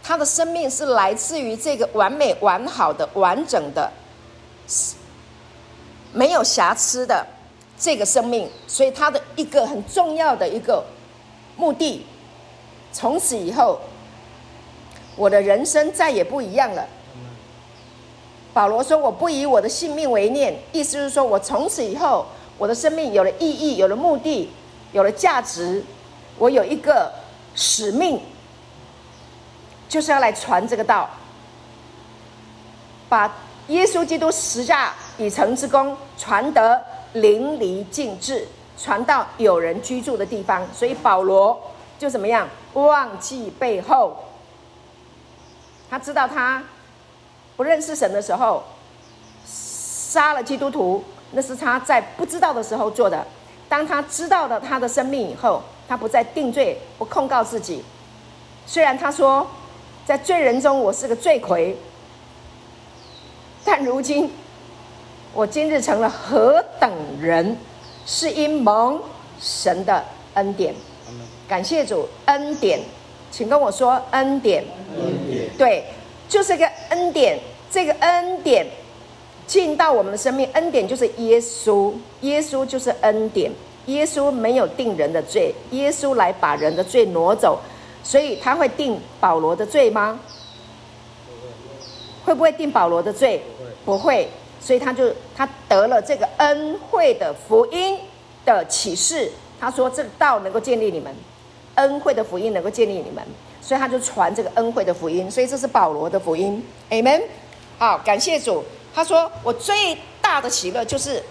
[0.00, 3.92] 他的生命是来自于这个完美、完好的、完整的，
[6.12, 7.26] 没有瑕疵的
[7.78, 10.84] 这个生命，所以他的一个很重要的一个
[11.56, 12.06] 目的，
[12.92, 13.80] 从此以后，
[15.16, 16.86] 我的人生再也不一样了。
[18.54, 24.50] 保罗说：“我不以我的性命为念。”意思就是说我从此以后，我的生命有了意义，有了目的，
[24.92, 25.84] 有了价值，
[26.38, 27.12] 我有一个
[27.54, 28.20] 使命。
[29.88, 31.08] 就是要来传这个道，
[33.08, 33.32] 把
[33.68, 40.66] 耶稣基督十架以成之功传得淋漓尽致，传到有人居住的地方。
[40.72, 41.60] 所以保罗
[41.98, 42.48] 就怎么样？
[42.72, 44.16] 忘记背后，
[45.90, 46.62] 他知道他
[47.56, 48.64] 不认识神的时候，
[49.44, 53.26] 杀了基督徒，那是他在不知道的时候做的。
[53.68, 57.84] 当他知道了他的生命以后，他不再定罪，不控告自己。
[58.66, 59.46] 虽然他说。
[60.06, 61.76] 在罪人中，我是个罪魁，
[63.62, 64.32] 但如今
[65.34, 67.56] 我今日成了何等人，
[68.06, 69.00] 是因蒙
[69.40, 70.74] 神的恩典。
[71.48, 72.80] 感谢主恩典，
[73.30, 74.64] 请跟我说恩典。
[74.96, 75.84] 恩典对，
[76.28, 77.38] 就是个恩典。
[77.70, 78.66] 这个恩典
[79.46, 83.52] 进到我们的生命，恩典就是耶稣，耶稣就是恩典。
[83.86, 87.60] 耶稣没有定人的罪，耶稣来把人的罪挪走。
[88.02, 90.18] 所以他会定保罗的罪吗？
[92.24, 93.42] 会不会定保罗的罪？
[93.84, 94.28] 不会。
[94.60, 97.98] 所以他就他得了这个恩惠的福音
[98.44, 99.30] 的启示。
[99.60, 101.12] 他说这个道能够建立你们，
[101.74, 103.24] 恩惠的福音能够建立你们，
[103.60, 105.30] 所以他就传这个恩惠的福音。
[105.30, 106.64] 所以这是保罗的福音。
[106.90, 107.22] Amen。
[107.78, 108.64] 好，感谢主。
[108.94, 111.22] 他说我最大的喜乐就是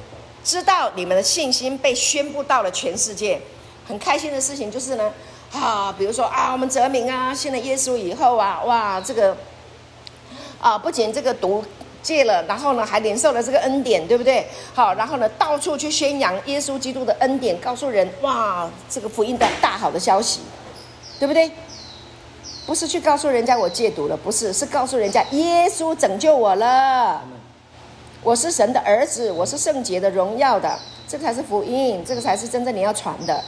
[0.43, 3.39] 知道你们的信心被宣布到了全世界。
[3.87, 5.13] 很开心的事情就是呢，
[5.53, 9.35] 啊，比如说啊，我们泽明啊，信了耶稣以后啊，哇，这个
[10.59, 11.63] 啊，不仅这个毒
[12.01, 14.47] 戒了，然后呢，还领受了这个恩典，对不对？
[14.73, 20.41] 好，然后呢，到处去宣扬耶稣基督的恩典，告诉人，哇，这个福音的大好的消息，
[21.19, 21.51] 对不对？
[22.65, 27.21] 不是去告诉人家我戒毒了，不是，是告诉人家耶稣拯救我了，
[28.21, 33.43] 我是神的儿子，我是圣洁的、荣耀的，这个才是福音，这个才是真正你要传的。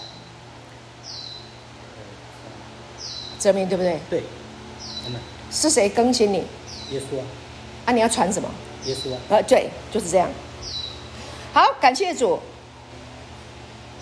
[3.39, 3.99] 哲明对不对？
[4.09, 4.23] 对。
[5.51, 6.38] 是谁更新你？
[6.91, 7.25] 耶稣啊。
[7.89, 8.47] 啊，你要传什么？
[8.86, 9.17] 耶稣啊。
[9.30, 10.30] 呃，对，就是这样。
[11.52, 12.39] 好，感谢主。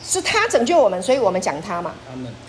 [0.05, 1.93] 是他拯救我们，所以我们讲他嘛。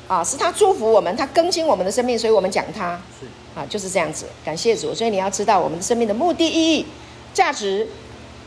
[0.08, 3.00] 啊，是他祝福我们，他更新我们的生命，所以我们讲他。
[3.20, 3.26] 是。
[3.54, 4.26] 啊，就是这样子。
[4.44, 6.86] 感谢主，所以你要知道我们的生命的目的、意义、
[7.32, 7.86] 价值，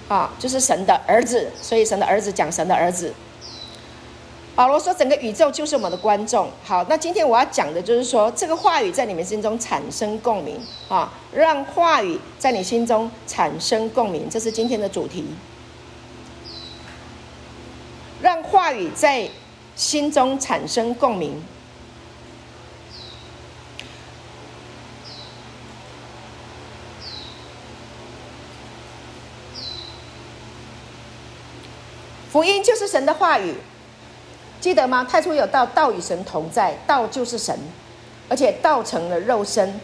[0.09, 3.13] 啊，就是神的儿子，所以神的儿子讲神的儿子。
[4.61, 6.47] 保罗说，整个宇宙就是我们的观众。
[6.63, 10.55] 好，那今天我要讲的就是说，这个话语在你们心中产生共鸣
[10.87, 15.25] 啊，让话语在你心中产生共鸣，这是今天的主题。
[18.21, 19.27] 让话语在
[19.75, 21.43] 心中产生共鸣。
[32.31, 33.55] 福音就是神的话语，
[34.61, 35.03] 记得吗？
[35.03, 37.57] 太初有道，道与神同在，道就是神，
[38.29, 39.77] 而且道成了肉身。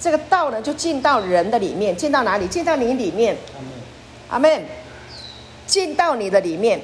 [0.00, 2.46] 这个道呢，就进到人的里面，进到哪里？
[2.46, 3.36] 进到你里面。
[4.30, 4.64] 阿门。
[5.66, 6.80] 进到你的里面。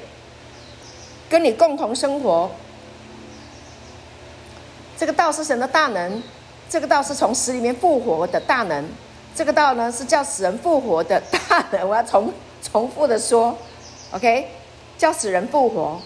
[1.29, 2.49] 跟你共同生活，
[4.97, 6.23] 这个道是神的大能，
[6.67, 8.83] 这个道是从死里面复活的大能，
[9.35, 11.87] 这个道呢是叫死人复活的大能。
[11.87, 12.33] 我要重
[12.63, 13.55] 重复的说
[14.11, 14.47] ，OK，
[14.97, 16.01] 叫死人复活。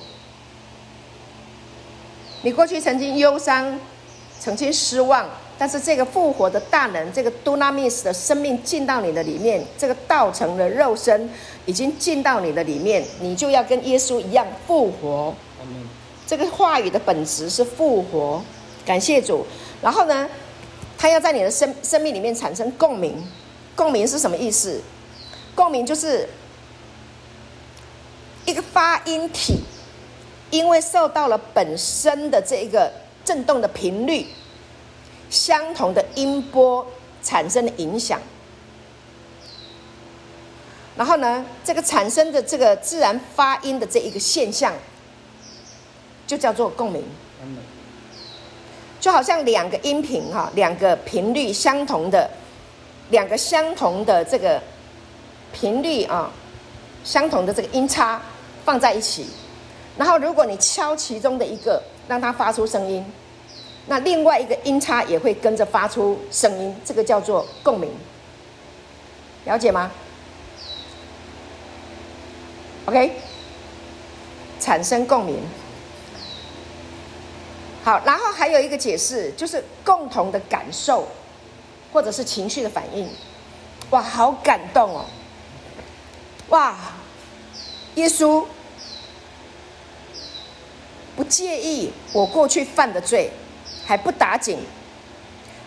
[2.44, 3.80] 你过去曾经忧伤，
[4.40, 5.28] 曾经失望。
[5.56, 11.30] 但是这个复活的大能，这个 Dunamis 的生命进到你的里面，这个道成的肉身，
[11.66, 15.34] 已经进到你的里面，你就要跟耶稣一样复活。
[16.28, 18.44] 这个话语的本质是复活，
[18.84, 19.46] 感谢主。
[19.82, 20.28] 然后呢，
[20.98, 23.24] 他要在你的生生命里面产生共鸣。
[23.76, 24.82] 共鸣是什么意思？
[25.56, 26.28] 共鸣就是
[28.46, 29.60] 一个发音体，
[30.54, 32.92] 因为受到了本身的这一个
[33.26, 34.28] 震动的频率。
[35.30, 36.86] 相同的音波
[37.24, 38.22] 产生的影响，
[40.96, 44.72] 然后呢，这个产生的这个自然发音的这一个现象，
[46.28, 47.04] 就叫做共鸣。
[49.00, 52.30] 就好像两个音频哈，两个频率相同的，
[53.10, 54.62] 两个相同的这个
[55.52, 56.32] 频率啊，
[57.04, 58.22] 相同的这个音叉
[58.64, 59.26] 放在一起，
[59.98, 63.06] 然后如果你敲其中的一个，让它发出声音。
[63.88, 67.92] 那另外一个音叉也会跟着发出声音，这个叫做共鸣，
[69.46, 69.92] 了解吗
[72.86, 73.12] ？OK，
[74.60, 75.38] 产生共鸣。
[77.84, 81.06] 好，然后还有一个解释，就是共同的感受，
[81.92, 83.10] 或者是情绪的反应。
[83.90, 85.06] 哇，好感动哦！
[86.48, 86.76] 哇，
[87.96, 88.46] 耶稣
[91.16, 93.32] 不介意我过去犯的罪。
[93.86, 94.60] 还不打紧，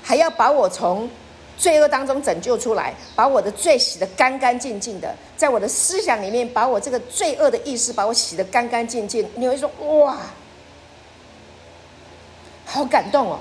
[0.02, 1.06] 还要把我从
[1.58, 9.28] 罪恶当中拯救出来，把我的罪洗得干干净净的，在我的思想里面，把我这个罪恶的意识，把我洗得干干净净。
[9.34, 10.16] 你会说：“哇，
[12.64, 13.38] 好感动哦！”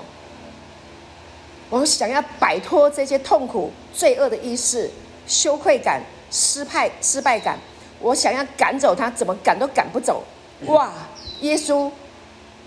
[1.70, 4.90] 我想要摆脱这些痛苦、罪恶的意识、
[5.26, 7.58] 羞愧感、失败、失败感，
[7.98, 10.22] 我想要赶走它，怎么赶都赶不走。
[10.66, 10.92] 哇，
[11.40, 11.90] 耶稣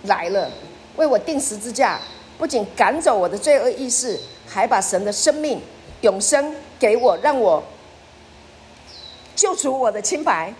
[0.03, 0.49] 来了。
[0.95, 1.99] 为我钉十字架，
[2.37, 5.61] 不仅赶走我的罪恶意识，还把神的生命、
[6.01, 7.63] 永生给我，让我
[9.35, 10.53] 救赎我的清白，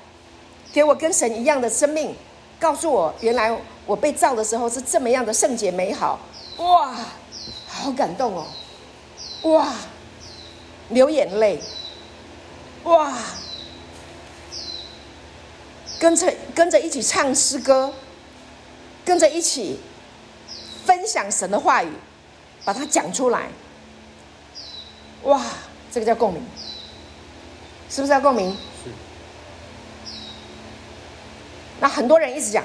[0.71, 2.15] 给我跟神一样的生命，
[2.59, 3.53] 告诉我原来
[3.85, 6.19] 我被造的时候是这么样的圣洁美好。
[6.57, 6.93] 哇，
[7.67, 8.45] 好感动哦！
[9.43, 9.73] 哇，
[10.89, 11.59] 流眼泪。
[12.83, 13.13] 哇，
[15.99, 17.93] 跟着跟着一起唱诗歌，
[19.05, 19.79] 跟着一起。
[20.85, 21.91] 分享神的话语，
[22.65, 23.49] 把它讲出来。
[25.21, 25.39] 哇，
[25.91, 26.43] 这个叫共鸣，
[27.91, 28.49] 是不是叫共鸣？
[28.83, 28.89] 是。
[31.79, 32.63] 那很多人一直讲，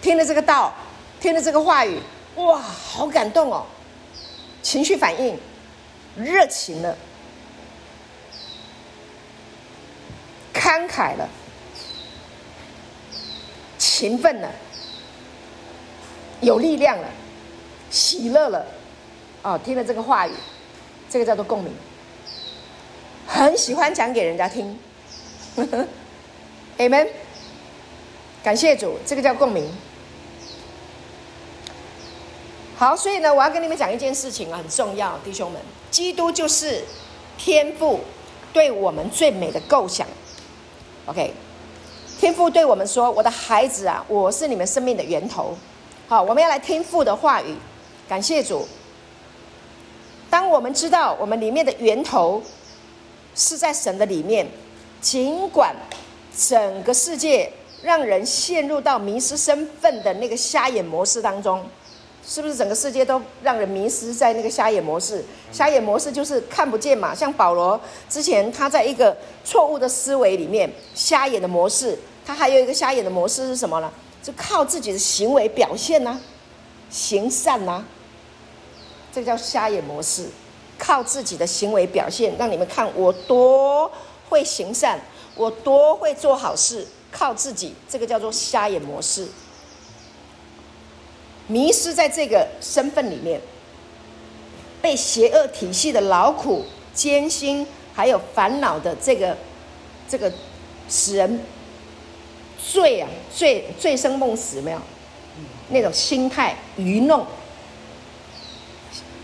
[0.00, 0.72] 听了这个道，
[1.18, 2.00] 听了这个话语，
[2.36, 3.66] 哇，好感动哦，
[4.62, 5.36] 情绪反应，
[6.16, 6.96] 热情了，
[10.54, 11.28] 慷慨了，
[13.78, 14.50] 勤奋了。
[16.40, 17.08] 有力量了，
[17.90, 18.64] 喜乐了，
[19.42, 20.32] 哦，听了这个话语，
[21.10, 21.72] 这个叫做共鸣，
[23.26, 24.78] 很喜欢讲给人家听。
[26.78, 27.08] Amen，
[28.44, 29.68] 感谢主，这个叫共鸣。
[32.76, 35.60] 好，所以呢，我要跟你们讲一件事情啊，很重要，弟兄们，
[35.90, 36.84] 基督就是
[37.36, 37.98] 天父
[38.52, 40.06] 对我们最美的构想。
[41.06, 41.34] OK，
[42.18, 45.56] 天父对我们说：“我的孩子啊，我是你们生命的源头。”
[46.08, 47.54] 好，我们要来听父的话语，
[48.08, 48.66] 感谢主。
[50.28, 52.42] 当我们知道我们里面的源头
[53.36, 54.44] 是在神的里面，
[55.00, 55.72] 尽管
[56.36, 57.52] 整个世界
[57.82, 61.64] 让人陷入到迷失身份的那个瞎眼模式当中。
[62.28, 65.24] 是不是整个世界都让人迷失在那个瞎眼模式？
[65.50, 67.14] 瞎眼模式就是看不见嘛。
[67.14, 71.98] 像保罗之前，他在一个错误的思维里面，瞎眼的模式。
[72.26, 73.90] 他还有一个瞎眼的模式是什么呢？
[74.22, 76.20] 就靠自己的行为表现呐、
[76.90, 77.82] 行善呐、
[79.10, 80.26] 这个叫瞎眼模式。
[80.78, 83.90] 靠自己的行为表现，让你们看我多
[84.28, 85.00] 会行善，
[85.34, 86.86] 我多会做好事。
[87.10, 89.26] 靠自己，这个叫做瞎眼模式。
[91.48, 93.40] 迷失在这个身份里面，
[94.80, 99.36] 被邪恶体系的劳苦、艰辛，还有烦恼的这个
[100.06, 100.30] 这个
[100.88, 101.40] 使人
[102.62, 104.78] 醉啊醉醉生梦死，没有
[105.70, 107.26] 那种心态愚弄、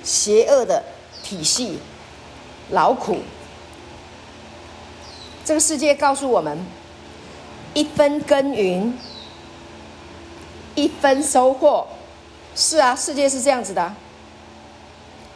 [0.03, 0.83] 邪恶的
[1.23, 1.79] 体系、
[2.71, 3.19] 劳苦。
[5.45, 6.59] 这个世界告诉我们：
[7.75, 8.99] 一分耕耘，
[10.75, 11.87] 一分收获。
[12.57, 13.93] 是啊，世界是这样子的，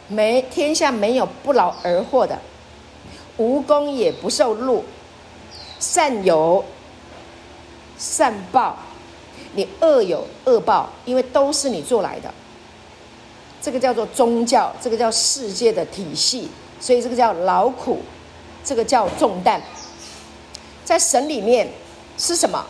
[0.07, 2.39] 没天下没有不劳而获的，
[3.37, 4.85] 无功也不受禄，
[5.79, 6.63] 善有
[7.97, 8.77] 善报，
[9.53, 12.33] 你恶有恶报，因为都是你做来的。
[13.61, 16.49] 这个叫做宗教，这个叫世界的体系，
[16.79, 17.99] 所以这个叫劳苦，
[18.63, 19.61] 这个叫重担。
[20.85, 21.69] 在神里面
[22.17, 22.65] 是什么？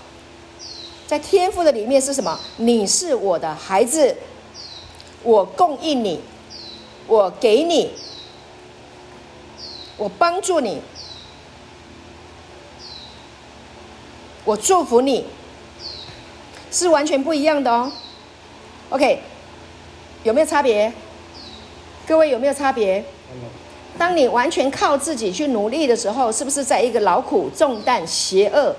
[1.05, 2.39] 在天父的里面是什么？
[2.57, 4.17] 你是我的孩子。
[5.23, 6.21] 我供应你，
[7.07, 7.91] 我给你，
[9.97, 10.81] 我帮助你，
[14.45, 15.25] 我祝福你，
[16.71, 17.91] 是完全不一样的哦。
[18.89, 19.21] OK，
[20.23, 20.91] 有没有差别？
[22.07, 23.03] 各位有没有差别？
[23.97, 28.73] 当你完全靠自己去努力的时候，是不是在一个劳苦重担、邪恶、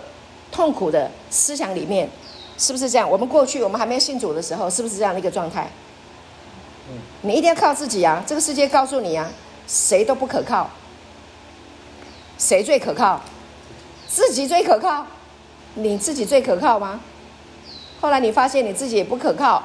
[0.50, 2.08] 痛苦的思想里面？
[2.56, 3.08] 是不是这样？
[3.08, 5.70] 我们过去我们还没有信主的时候，是不是这样的一个状态？
[7.22, 8.22] 你一定要靠自己啊！
[8.26, 9.30] 这个世界告诉你啊，
[9.66, 10.68] 谁都不可靠。
[12.38, 13.20] 谁最可靠？
[14.08, 15.06] 自己最可靠。
[15.74, 17.00] 你自己最可靠吗？
[18.00, 19.62] 后来你发现你自己也不可靠。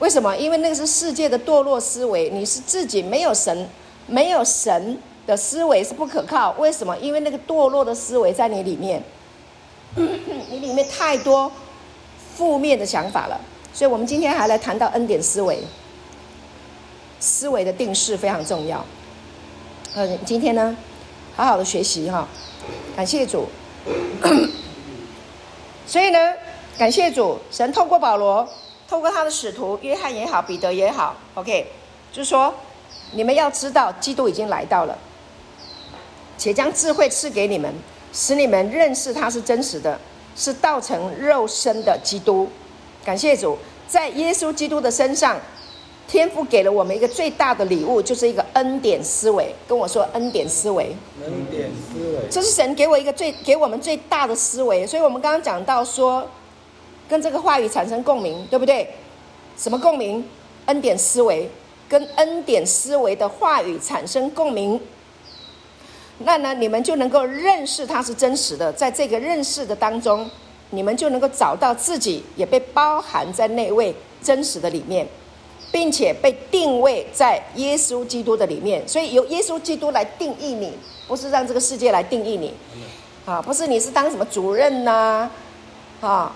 [0.00, 0.36] 为什么？
[0.36, 2.28] 因为那个是世界的堕落思维。
[2.30, 3.68] 你是自己没有神，
[4.06, 6.50] 没有神的思维是不可靠。
[6.58, 6.96] 为什么？
[6.98, 9.02] 因为那个堕落的思维在你里面，
[9.94, 11.50] 你里面太多
[12.34, 13.40] 负面的想法了。
[13.72, 15.62] 所以我们今天还来谈到恩典思维。
[17.20, 18.84] 思维的定式非常重要。
[19.94, 20.74] 呃，今天呢，
[21.36, 22.26] 好好的学习哈，
[22.96, 23.46] 感谢主。
[25.86, 26.18] 所以呢，
[26.78, 28.48] 感谢主，神透过保罗，
[28.88, 31.66] 透过他的使徒约翰也好，彼得也好，OK，
[32.12, 32.54] 就是说，
[33.12, 34.96] 你们要知道，基督已经来到了，
[36.38, 37.74] 且将智慧赐给你们，
[38.12, 39.98] 使你们认识他是真实的，
[40.36, 42.48] 是道成肉身的基督。
[43.04, 43.58] 感谢主，
[43.88, 45.38] 在耶稣基督的身上。
[46.10, 49.54] 天父给了我们一个最大的礼物，就是一个恩典思维。
[49.68, 50.92] 跟我说恩典思维，
[51.22, 54.84] 恩典思维，这是神给我一个最给我们最大的思维。
[54.84, 56.28] 所以我们刚刚讲到说，
[57.08, 58.88] 跟这个话语产生共鸣，对不对？
[59.56, 60.24] 什么共鸣？
[60.66, 61.48] 恩典思维，
[61.88, 64.80] 跟恩典思维的话语产生共鸣。
[66.18, 68.72] 那呢，你们就能够认识它是真实的。
[68.72, 70.28] 在这个认识的当中，
[70.70, 75.06] 你们就能够找到自己也被包含在那位真实的里面。
[75.72, 80.72] 并且被定位在耶稣基督的里面，所以由耶稣基督来定义你，
[81.06, 82.54] 不是让这个世界来定义你，
[83.24, 85.30] 啊，不是你是当什么主任呐，
[86.00, 86.32] 啊，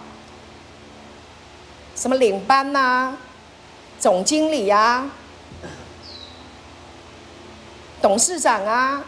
[1.97, 3.17] 什么领班呐，
[3.99, 5.11] 总经理呀，
[8.01, 9.05] 董事长啊，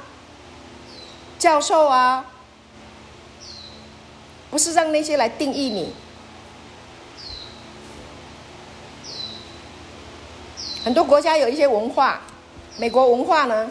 [1.38, 2.24] 教授啊，
[4.50, 5.92] 不是让那些来定义你。
[10.86, 12.20] 很多国家有一些文化，
[12.76, 13.68] 美国文化呢，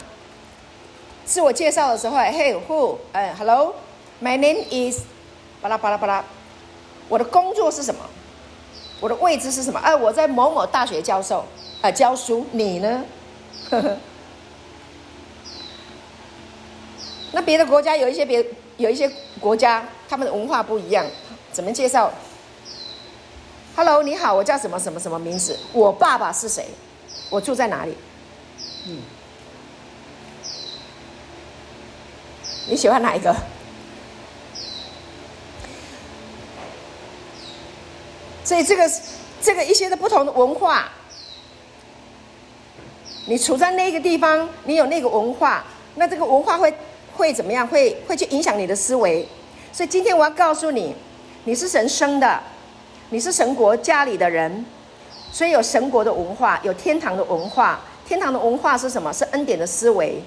[1.24, 2.98] 自我介绍的时候，Hey who？
[3.14, 5.00] 哎，Hello，my name is，
[5.62, 6.22] 巴拉巴拉巴拉，
[7.08, 8.02] 我的工作是什么？
[9.00, 9.80] 我的位置是什么？
[9.80, 12.46] 哎、啊，我在某某大学教授，啊、呃，教书。
[12.52, 13.06] 你呢？
[13.70, 13.98] 呵呵。
[17.32, 18.46] 那别的国家有一些别
[18.76, 19.10] 有一些
[19.40, 21.06] 国家，他们的文化不一样，
[21.54, 22.12] 怎么介绍
[23.78, 25.58] ？Hello，你好，我叫什么什么什么名字？
[25.72, 26.68] 我爸爸是谁？
[27.36, 27.94] 我住在哪里？
[28.88, 29.02] 嗯。
[32.70, 33.36] 你喜欢哪一个？
[38.44, 38.90] 所以这个
[39.42, 40.90] 这个一些的不同的文化，
[43.26, 45.66] 你处在那个地方，你有那个文化，
[45.96, 46.74] 那这个文化会
[47.18, 47.68] 会怎么样？
[47.68, 49.28] 会会去影响你的思维。
[49.74, 50.96] 所以今天我要告诉你，
[51.44, 52.42] 你是神生的，
[53.10, 54.66] 你是神国家里的人，
[55.36, 57.82] 所以有神国的文化，有天堂的文化。
[58.08, 59.12] 天堂的文化是什么？
[59.12, 60.22] 是恩典的思维。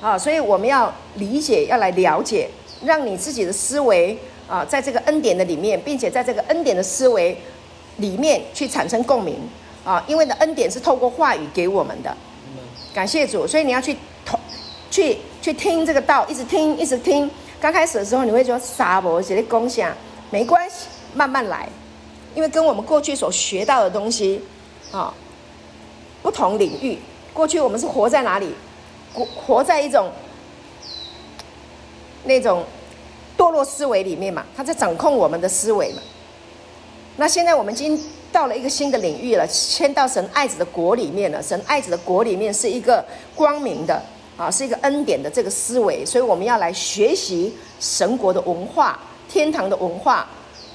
[0.00, 2.48] 啊，所以我们要理解，要来了解，
[2.82, 4.18] 让你自己的思维
[4.48, 7.36] 啊，在这个恩典的里面，并且在这个恩典的思维
[7.98, 9.36] 里面去产生共鸣
[9.84, 12.16] 啊，因为呢，恩典是透过话语给我们的。
[12.94, 14.40] 感谢主，所以你要去同
[14.90, 17.30] 去去听这个道，一直听，一直听。
[17.60, 19.20] 刚开始的时候，你会觉得傻不？
[19.20, 19.86] 写的功效
[20.30, 21.68] 没关系，慢慢来，
[22.34, 24.42] 因为跟我们过去所学到的东西
[24.92, 25.12] 啊，
[26.22, 26.98] 不同领域。
[27.32, 28.54] 过去我们是活在哪里？
[29.12, 30.10] 活活在一种
[32.24, 32.64] 那种
[33.36, 36.02] 堕落思维里面嘛，他在掌控我们的思维嘛。
[37.16, 38.00] 那现在我们已经
[38.32, 41.42] 到了一个新的领域了，迁到神爱子的国里面了。
[41.42, 43.04] 神爱子的国里面是一个
[43.34, 44.00] 光明的
[44.36, 50.28] 啊，是一个恩典的这个思维，所以我们要来学习神国的文化、天堂的文化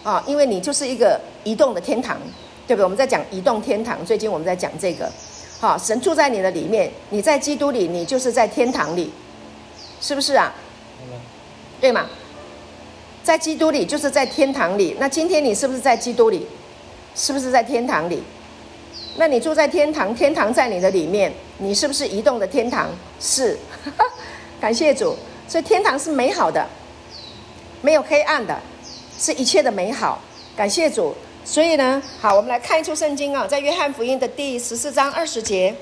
[0.05, 2.15] 啊，因为你就是一个移动的天堂，
[2.67, 2.83] 对不对？
[2.83, 5.11] 我们在讲移动天堂，最近我们在讲这个。
[5.59, 9.11] 好，神住在你的里面，你在基督里，你就是在天堂里，
[9.99, 10.53] 是不是啊？
[11.81, 12.05] 对吗？
[13.23, 14.95] 在基督里就是在天堂里。
[14.99, 16.45] 那今天你是不是在基督里？
[17.15, 18.21] 是不是在天堂里？
[19.17, 22.89] 那你住在天堂，天堂在你的里面，你是不是移动的天堂？
[23.19, 23.57] 是，
[24.61, 25.17] 感谢主。
[25.47, 26.67] 所以天堂是美好的，
[27.81, 28.59] 没有黑暗的，
[29.25, 30.21] 是一切的美好。
[30.55, 31.15] 感谢主。
[31.43, 35.75] 所以呢，好，我们来看一处圣经啊，在约翰福音的第十四章二十节，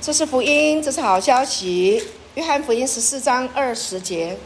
[0.00, 2.02] 这是福音，这是好消息。
[2.34, 4.36] 约翰福音十四章二十节，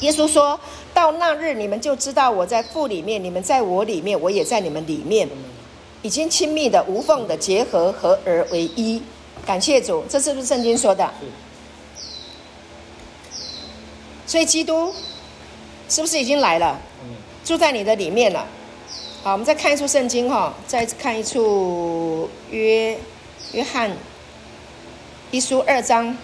[0.00, 0.58] 耶稣说
[0.94, 5.28] 到那日，你们就知道我在父里面，你们在我里面，我也在你们里面，
[6.00, 9.02] 已经亲密的、无缝的结合，合而为一。
[9.44, 11.12] 感谢主，这是不是圣经说的？
[14.26, 14.94] 所以基督
[15.88, 16.80] 是不是已经来了？
[17.44, 18.46] 住在你的里面了。
[19.22, 22.98] 好，我们再看一处圣经哈，再看一处约
[23.52, 23.94] 约翰
[25.30, 26.16] 一书二章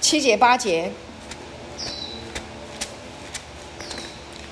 [0.00, 0.92] 七节八节。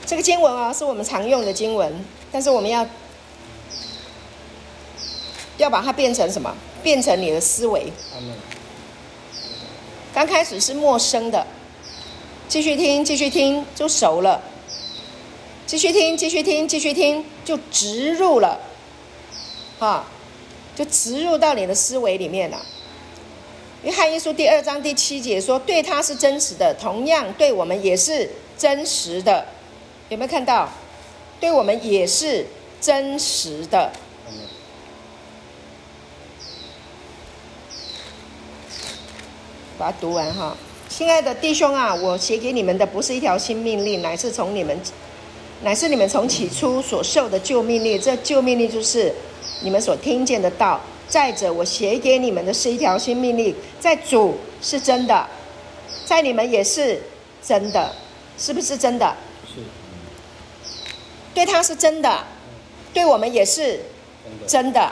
[0.05, 2.85] 这个经文啊，是我们常用的经文，但是我们要
[5.59, 6.53] 要把它变成什么？
[6.83, 7.93] 变成你的思维。
[10.15, 11.47] 刚开始是陌生的。
[12.49, 14.41] 继续听，继续听，就熟了。
[15.67, 18.59] 继续听，继续听，继续听，就植入了，
[19.79, 20.07] 哈，
[20.75, 22.65] 就植入到你的思维里面了。
[23.83, 29.47] 约翰一书第二章第七节说：“对他是真实的，同样对我们也是真实的。”
[30.09, 30.69] 有没有看到？
[31.39, 32.47] 对我们也是
[32.81, 33.93] 真实的。
[39.79, 40.57] 把它读完哈。
[40.89, 44.79] 亲爱的弟兄啊，我写给你们的不是一条新命令，乃是从你们，
[45.63, 48.01] 乃是你们从起初所受的旧命令。
[48.01, 49.15] 这旧命令就是
[49.63, 50.81] 你们所听见的道。
[51.09, 55.27] 再者，我写给你们的是一条新命令，在主是真的，
[56.05, 57.01] 在你们也是
[57.43, 57.95] 真的，
[58.37, 59.15] 是不是真的？
[59.47, 59.63] 是。
[61.33, 62.25] 对他是真的，
[62.93, 63.81] 对我们也是
[64.47, 64.91] 真的。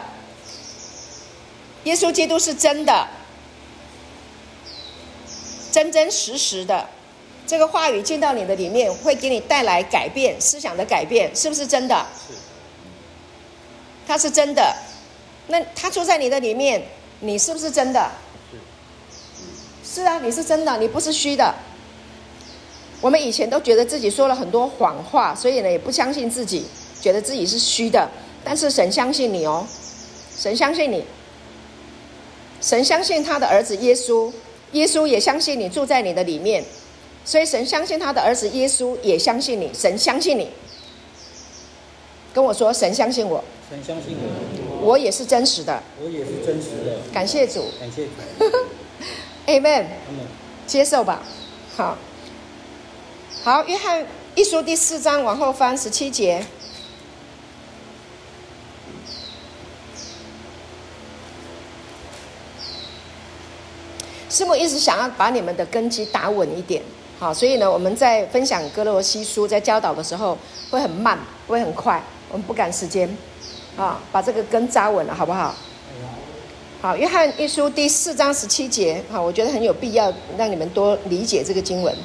[1.85, 3.09] 耶稣基督是真的。
[5.77, 6.87] 真真实实的，
[7.47, 11.95] 这个话语进到你的里面，会给你带来改变，思想的改变，是不是真的？
[12.27, 12.33] 是。
[14.09, 14.75] 他是真的，
[15.49, 16.83] 那他住在你的里面，
[17.21, 18.11] 你是不是真的？
[19.85, 20.01] 是。
[20.01, 21.55] 是啊，你是真的，你不是虚的。
[23.03, 26.65] 我们以前都觉得自己说了很多谎话，所以呢，也不相信自己，
[27.03, 28.11] 觉得自己是虚的。
[28.43, 29.67] 但是神相信你哦，
[30.39, 31.05] 神相信你，
[32.63, 34.33] 神相信他的儿子耶稣。
[34.73, 36.65] 耶稣也相信你住在你的里面，
[37.25, 40.51] 所以神相信他的儿子耶稣也相信你，神相信你。
[42.35, 46.99] 跟我说，神相信我，神相信我，我也是真实的，我也是真实的。
[47.13, 48.11] 感谢主，感谢主。
[49.47, 49.87] Amen。
[50.67, 51.23] 接受吧。
[51.77, 51.97] 好，
[53.45, 54.05] 好，约翰
[54.35, 56.45] 一书第四章往后翻十七节。
[64.37, 66.83] 师母一直想要把你们的根基打稳一点，
[67.19, 70.37] 好，所以呢，我们在分享哥罗西书在教导的时候
[70.71, 73.09] 会很慢，不会很快，我们不赶时间，
[73.79, 75.55] 啊，把这个根扎稳了，好不好？
[76.83, 81.97] 好，约翰一书第四章十七节，好，我觉得很有必要让你们多理解这个经文。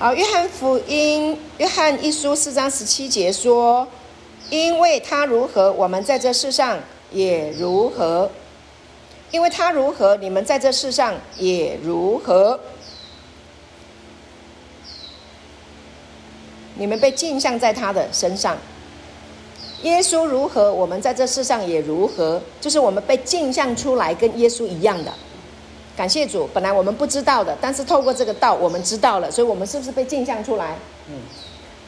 [0.00, 3.86] 好，约翰福音，约翰一书四章十七节说
[4.50, 6.76] ：“因为他如何，我们在这世上
[7.12, 8.28] 也如何。”
[9.32, 12.60] 因为他如何，你们在这世上也如何。
[16.74, 18.56] 你们被镜像在他的身上。
[19.82, 22.40] 耶稣如何，我们在这世上也如何。
[22.60, 25.12] 就是我们被镜像出来，跟耶稣一样的。
[25.96, 29.30] 感谢主，本来我们不知道的，但是透过这个道，我们知道了。
[29.30, 30.76] 所以，我们是不是被镜像出来？
[31.08, 31.14] 嗯，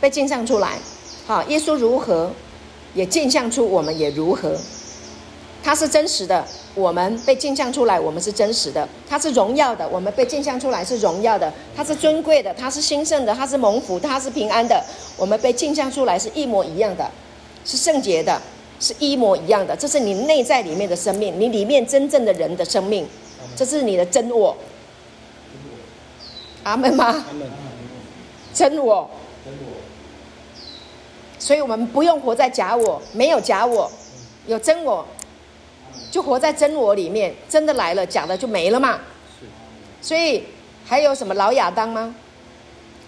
[0.01, 0.79] 被镜像出来。
[1.27, 2.31] 好，耶稣如何，
[2.95, 4.57] 也镜像出我们也如何。
[5.65, 6.45] 他是真实的，
[6.75, 14.85] 我们被镜像出来，我们是真实的；他是荣耀的，我们被镜像出来是荣耀的；他是尊贵的，他是兴盛的，他是蒙福，他是平安的，
[15.17, 17.11] 我们被镜像出来是一模一样的，
[17.65, 18.39] 是圣洁的，
[18.79, 19.75] 是一模一样的。
[19.75, 23.09] 这是你内在里面的生命，你里面真正的人的生命，
[23.57, 24.55] 这是你的真我。
[26.65, 27.25] 阿门吗？
[28.53, 29.09] 真我。
[31.39, 33.91] 所以我们不用活在假我，没有假我，
[34.47, 35.07] 有真我。
[36.11, 39.01] 就活在真我里面，真的来了，假的就没了嘛。
[40.01, 40.45] 所以
[40.85, 42.15] 还有什么老亚当吗？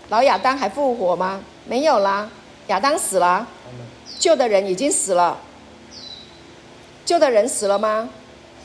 [0.08, 1.42] 老亚当还复活吗？
[1.66, 2.30] 没有啦，
[2.68, 3.46] 亚当死了，
[4.18, 5.38] 旧的人已经死了。
[7.04, 8.08] 旧的人死了吗？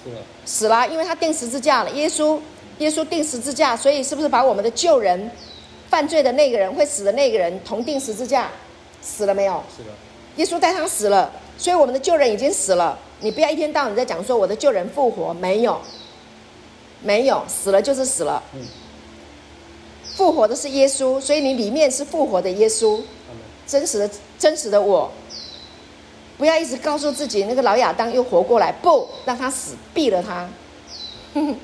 [0.03, 0.15] 死了，
[0.45, 1.91] 死了，因为他钉十字架了。
[1.91, 2.39] 耶稣，
[2.79, 5.29] 耶稣钉十字架，所以是不是把我们的旧人、
[5.89, 8.49] 犯罪的那个人、会死的那个人同钉十字架？
[9.01, 9.63] 死了没有？
[9.75, 9.89] 死了。
[10.37, 12.97] 耶稣带他死了，所以我们的旧人已经死了。
[13.19, 15.79] 你不要一天到晚在讲说我的旧人复活，没有，
[17.03, 18.41] 没有，死了就是死了。
[20.15, 22.99] 复活的是耶稣，所以你里面是复活的耶稣，
[23.67, 24.09] 真实的
[24.39, 25.11] 真实的我。
[26.39, 30.49] 不要一直告诉自己那个老亚当又活过来，不让他死，毙了他。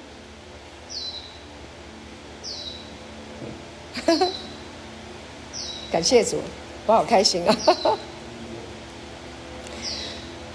[5.91, 6.37] 感谢主，
[6.85, 7.57] 我好开心啊！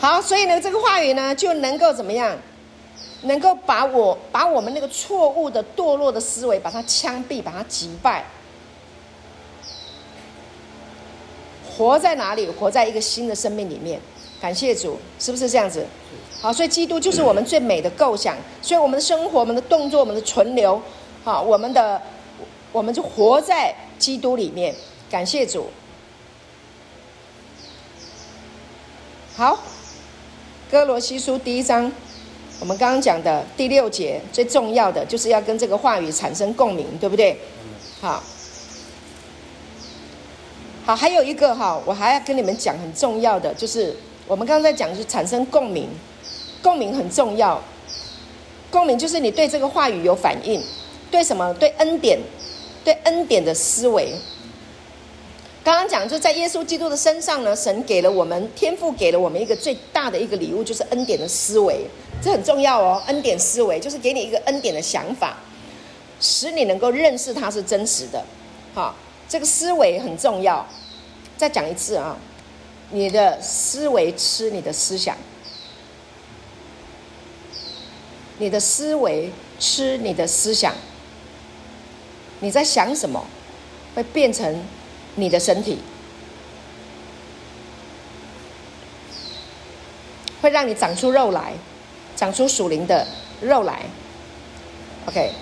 [0.02, 2.36] 好，所以呢，这个话语呢，就能够怎么样？
[3.20, 8.24] 能够把我把我们那个错误的堕落的思维，把它枪毙，把它击败。
[11.70, 12.48] 活在哪里？
[12.48, 14.00] 活在一个新的生命里面。
[14.40, 15.86] 感谢主，是不是这样子？
[16.40, 18.36] 好，所以基督就是我们最美的构想。
[18.60, 20.82] 所以我们的生活、我们的动作、我们的存留，
[21.22, 22.02] 好，我们的，
[22.72, 24.74] 我们就活在基督里面。
[25.08, 25.68] 感谢主。
[29.36, 29.56] 好。
[30.72, 31.92] 歌罗西书第一章，
[32.58, 37.36] 我们刚刚讲的第六节最重要的就是要跟这个话语产生共鸣，对不对？
[38.00, 38.22] 好，
[40.86, 43.94] 好，还有一个哈，我还要跟你们讲很重要的，就是
[44.26, 45.86] 我们刚刚在讲，是产生共鸣，
[46.62, 47.62] 共鸣很重要。
[48.70, 50.58] 共鸣就是你对这个话语有反应，
[51.10, 51.52] 对什么？
[51.60, 52.18] 对恩典，
[52.82, 54.14] 对恩典的思维。
[55.64, 61.86] 刚刚讲，就在耶稣基督的身上呢，神给了我们天父，给了我们一个最大的一个礼物，就是恩典的思维，
[62.20, 63.00] 这很重要哦。
[63.06, 65.36] 恩典思维就是给你一个恩典的想法，
[66.20, 68.24] 使你能够认识它是真实的。
[68.74, 68.96] 好，
[69.28, 70.66] 这个思维很重要。
[71.36, 72.16] 再讲一次啊，
[72.90, 75.16] 你的思维吃你的思想，
[78.38, 80.74] 你的思维吃你的思想，
[82.40, 83.24] 你在想什么，
[83.94, 84.60] 会变成。
[85.14, 85.78] 你的身体
[90.40, 91.52] 会让你长出肉来，
[92.16, 93.06] 长出属灵的
[93.40, 93.82] 肉来。
[95.06, 95.32] OK，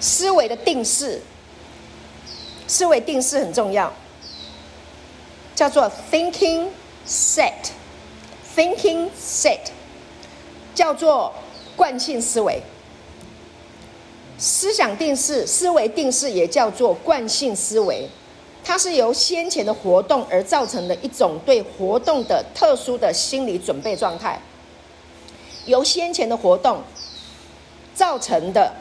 [0.00, 1.22] 思维的定式，
[2.66, 3.92] 思维定式很重要，
[5.54, 6.68] 叫做 thinking
[7.06, 9.70] set，thinking set，
[10.74, 11.32] 叫做
[11.76, 12.62] 惯性思维。
[14.38, 18.08] 思想定式、思维定式也叫做惯性思维。
[18.62, 24.40] 它是由先前的活动而造成的一种对活动的特殊的心理准备状态，
[25.66, 26.82] 由先前的活动
[27.94, 28.72] 造成的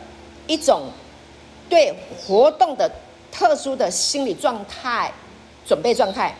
[0.47, 0.83] 一种
[1.69, 2.91] 对活动的
[3.31, 5.11] 特殊的心理状态
[5.65, 6.35] 准备状态，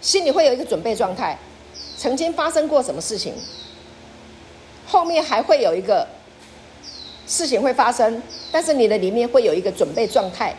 [0.00, 1.38] 心里会有一个准备状态，
[1.98, 3.34] 曾经发生过什么事情，
[4.86, 6.06] 后面还会有一个
[7.26, 10.54] 事情会发生，但是你的里面会有一个准备状态，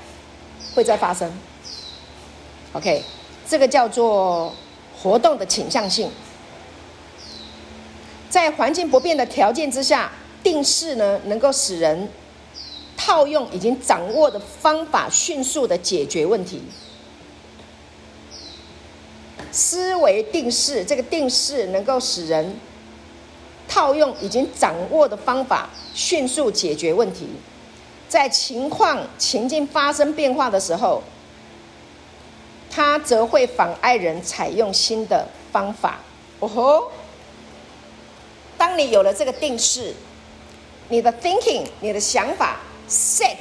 [0.76, 1.32] 会再发生。
[2.74, 3.04] OK，
[3.48, 4.54] 这个叫做
[5.02, 6.10] 活动的倾向性。
[8.30, 10.10] 在环境不变的条件之下，
[10.42, 12.08] 定式呢能够使人
[12.96, 16.62] 套用已经掌握的方法，迅速的解决问题。
[19.52, 22.56] 思维定势，这个定势能够使人
[23.68, 27.28] 套用已经掌握的方法，迅速解决问题。
[28.08, 31.04] 在情况情境发生变化的时候，
[32.72, 36.00] 它则会妨碍人采用新的方法。
[36.40, 36.92] 哦吼！
[38.58, 39.94] 当你有了这个定式，
[40.90, 42.60] 你的 thinking，你的想法
[42.90, 43.38] set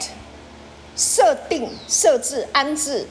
[0.97, 3.07] 设定、设置、安置，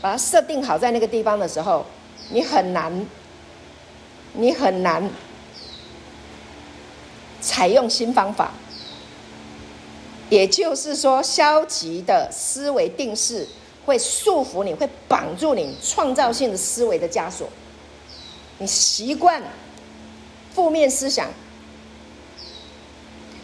[0.00, 1.84] 把它设定好在那个地方的时候。
[2.32, 3.06] 你很难，
[4.34, 5.10] 你很难
[7.40, 8.52] 采用新方法。
[10.28, 13.48] 也就是说，消极的思维定式
[13.84, 17.48] 会束缚你，会绑住你创造性的思维的枷锁。
[18.58, 19.42] 你习惯
[20.54, 21.28] 负面思想，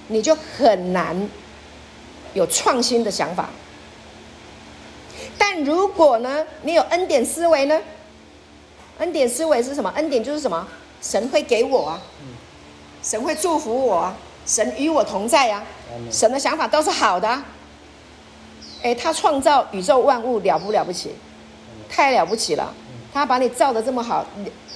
[0.09, 1.29] 你就很难
[2.35, 3.49] 有创新的想法。
[5.39, 7.81] 但如果呢，你有恩典思维呢？
[8.99, 9.91] 恩典思维是什么？
[9.97, 10.67] 恩典就是什么？
[11.03, 12.03] 神会给我啊，
[13.03, 14.17] 神会祝福我啊，
[14.47, 15.65] 神与我同在啊，
[16.11, 17.45] 神的想法都是好的啊。
[18.87, 21.11] 哎，他创造宇宙万物了不了不起？
[21.89, 22.73] 太了不起了！
[23.13, 24.25] 他把你造的这么好，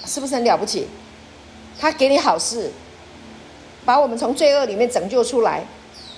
[0.04, 0.88] 是不是很了不起？
[1.78, 2.72] 他给你好事，
[3.84, 5.62] 把我们从罪恶里面拯救出来，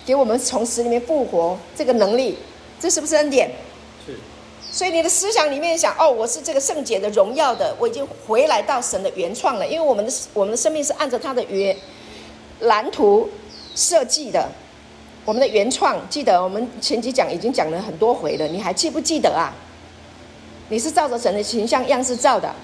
[0.06, 2.38] 给我们从死里面复活这个能力，
[2.80, 3.50] 这是不是恩典？
[4.70, 9.66] 所以你的思想里面想哦，我是这个圣洁的荣耀的，我已经回来到神的原创了。
[9.68, 11.76] 因为我们的我们的生命是按照他的原
[12.60, 13.28] 蓝图
[13.74, 14.48] 设计的，
[15.24, 15.96] 我们的原创。
[16.08, 19.52] 记得我们前几讲已经讲了很多回了，你还记不记得啊？
[20.68, 22.54] 你是照着神的形象样式造的，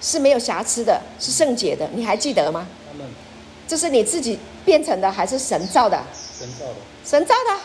[0.00, 2.66] 是没有瑕疵的，是圣洁的，你还记得吗？
[3.66, 6.02] 这是你自己变成的，还是神造的？
[6.38, 6.74] 神造的。
[7.04, 7.60] 神造的，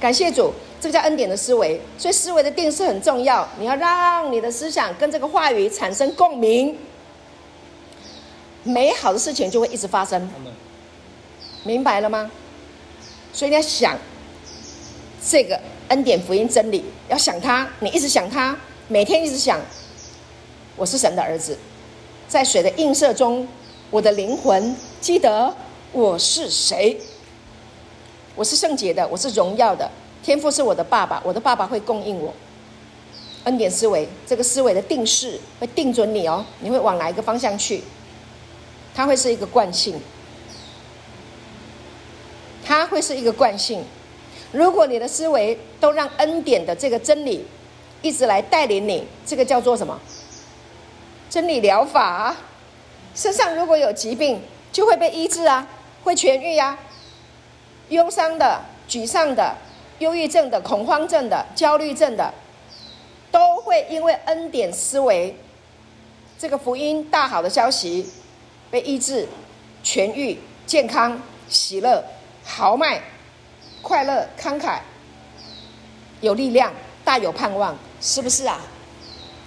[0.00, 0.52] 感谢主。
[0.80, 3.48] 这个叫恩典的思维，所以思维的定势很重要。
[3.58, 6.76] 你要让你的思想跟这个话语产生共鸣，
[8.64, 10.28] 美好的事情就会一直发生。
[11.62, 12.30] 明白了吗？
[13.34, 13.98] 所以你要想
[15.28, 18.56] 这个恩典福音真理，要想它，你一直想它，
[18.86, 19.60] 每天一直想，
[20.76, 21.58] 我是神的儿子，
[22.28, 23.46] 在水的映射中，
[23.90, 25.52] 我的灵魂记得
[25.90, 26.96] 我是谁，
[28.36, 29.90] 我是圣洁的，我是荣耀的。
[30.22, 32.32] 天父是我的爸爸，我的爸爸会供应我。
[33.42, 37.82] 恩典思维，这个思维的定式会定准你哦，你会往哪一个方向去？
[38.94, 40.00] 它会是一个惯性，
[42.78, 43.84] 它会是一个惯性。
[44.52, 47.44] 如果你的思维都让恩典的这个真理
[48.02, 49.98] 一直来带领你，这个叫做什么？
[51.30, 52.04] 真理疗法。
[52.04, 52.36] 啊
[53.14, 55.68] 身上如果有疾病，就会被医治啊，
[56.02, 56.76] 会痊愈呀。
[57.90, 59.54] 忧伤的、沮丧的。
[60.00, 62.34] 忧郁症的、恐慌症的、焦虑症的，
[63.30, 65.36] 都会因为恩典思维，
[66.36, 68.10] 这个福音大好的消息，
[68.72, 69.28] 被医治、
[69.84, 72.02] 痊愈、健康、喜乐、
[72.44, 73.02] 豪迈、
[73.82, 74.78] 快乐、慷慨、
[76.20, 76.72] 有力量、
[77.04, 78.60] 大有盼望，是不是啊？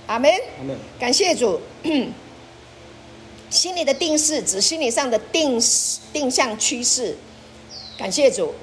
[0.08, 0.32] 阿门。
[0.60, 0.78] 阿门。
[1.00, 1.62] 感谢主。
[3.50, 5.58] 心理的定势指心理上的定
[6.12, 7.16] 定向趋势。
[7.98, 8.54] 感谢主。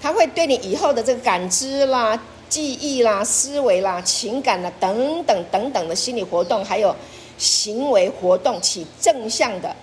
[0.00, 2.18] 他会对你以后的这个感知啦、
[2.48, 6.96] 记忆啦、思维啦、情感啦等等等等的心理活动，还有
[7.36, 9.76] 行为活动起正向的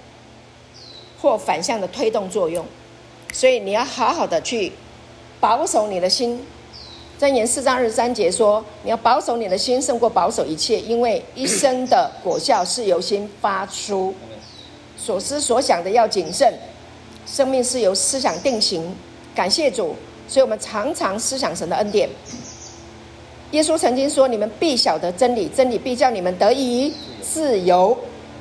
[1.22, 2.66] 或反向的推动作用。
[3.34, 4.72] 所以你要好好的去
[5.40, 6.44] 保守你的心。
[7.20, 14.14] 箴言四章二十三节说：“你要保守你的心，胜过保守一切，因为一生的果效是由心发出。
[14.96, 16.54] 所思所想的要谨慎，
[17.26, 18.96] 生命是由思想定型。”
[19.34, 19.96] 感谢主。
[20.28, 22.10] 所以，我们常常思想神的恩典。
[23.52, 27.98] 耶稣曾经说：“你们必晓得真理，真理必叫你们得以自由。”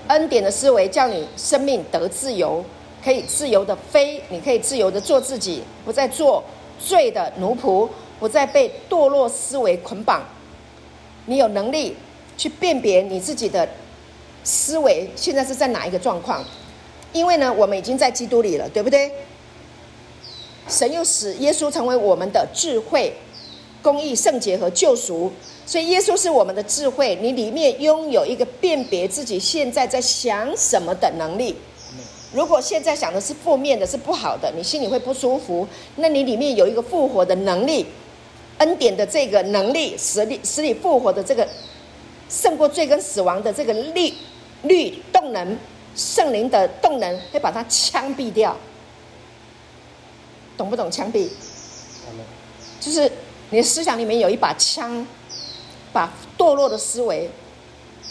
[0.09, 2.65] 恩典的思维叫你生命得自由，
[3.07, 6.43] 可以自由的飞，你可以自由的做自己，不再做
[6.77, 7.89] 罪的奴仆，
[8.19, 10.25] 不再被堕落思维捆绑。
[11.27, 11.95] 你有能力
[12.37, 13.69] 去辨别你自己的
[14.43, 16.45] 思维现在是在哪一个状况，
[17.13, 19.09] 因为呢，我们已经在基督里了，对不对？
[20.69, 23.15] 神又使耶稣成为我们的智慧、
[23.83, 25.31] 公义、圣洁和救赎，
[25.65, 27.17] 所以耶稣是我们的智慧。
[27.23, 31.55] 你里面拥有一个辨别自己现在在想什么的能力，
[32.37, 35.67] 如果现在想的是负面的，是不好的，你心里会不舒服。
[35.97, 37.87] 那你里面有一个复活的能力，
[38.59, 41.49] 恩典的这个能力，使你使你复活的这个
[42.29, 44.13] 胜过罪跟死亡的这个力
[44.65, 45.57] 律动能，
[45.95, 48.55] 圣灵的动能会把它枪毙掉。
[50.59, 51.27] 懂不懂枪毙？
[52.79, 53.11] 就是
[53.49, 55.07] 你的思想里面有一把枪，
[55.91, 57.31] 把堕落的思维、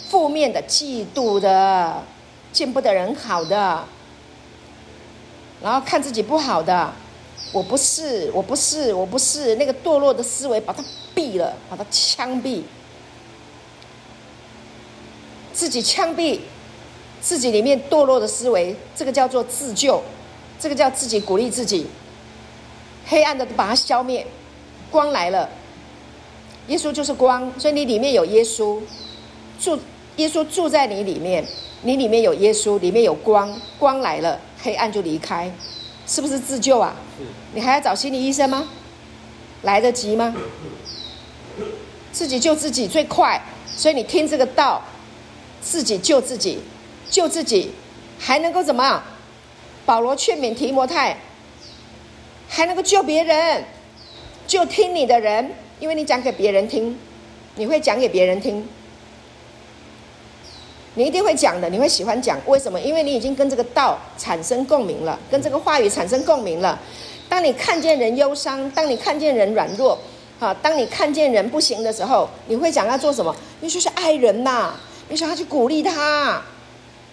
[0.10, 2.02] 负面的、嫉妒的、
[2.52, 3.84] 见不得人好的，
[5.66, 6.94] 然后看自己不好的，
[7.52, 10.84] 我不是，我不是，我不是那个堕落的思维，把它
[11.16, 12.62] 毙了，把它枪毙，
[15.52, 16.40] 自己枪毙
[17.20, 20.04] 自己里面堕落的思维，这个叫做自救，
[20.60, 21.88] 这个叫自己鼓励自己。
[23.08, 24.28] 黑暗的把它消灭，
[24.92, 25.50] 光来了。
[26.68, 28.80] 耶稣就是光，所以你里面有耶稣
[29.60, 29.80] 住，
[30.18, 31.44] 耶稣住在你里面，
[31.86, 35.52] 你里面有耶稣，里面有光，光来了，黑暗就离开，
[36.08, 36.96] 是不是自救啊？
[37.54, 38.68] 你还要找心理医生吗？
[39.62, 40.36] 来得及吗？
[42.12, 44.82] 自己救自己最快，所以你听这个道，
[45.62, 46.60] 自己救自己，
[47.08, 47.72] 救自己，
[48.18, 49.04] 还能够怎么？
[49.86, 51.16] 保罗劝勉提摩太。
[52.48, 53.64] 还能够救别人，
[54.48, 56.98] 就听你的人，因为你讲给别人听，
[57.56, 58.68] 你会讲给别人听，
[60.96, 62.40] 你一定会讲的，你会喜欢讲。
[62.46, 62.80] 为什么？
[62.80, 66.80] 因为你已经跟这个道产生共鸣了，跟这个话语产生共鸣了。
[67.30, 70.00] 当你看见人忧伤，当你看见人软弱，
[70.40, 73.36] 啊，当你看见人不行的时候，你会讲要做什么？
[73.60, 74.74] 你就是爱人呐，
[75.10, 76.42] 你想要去鼓励他，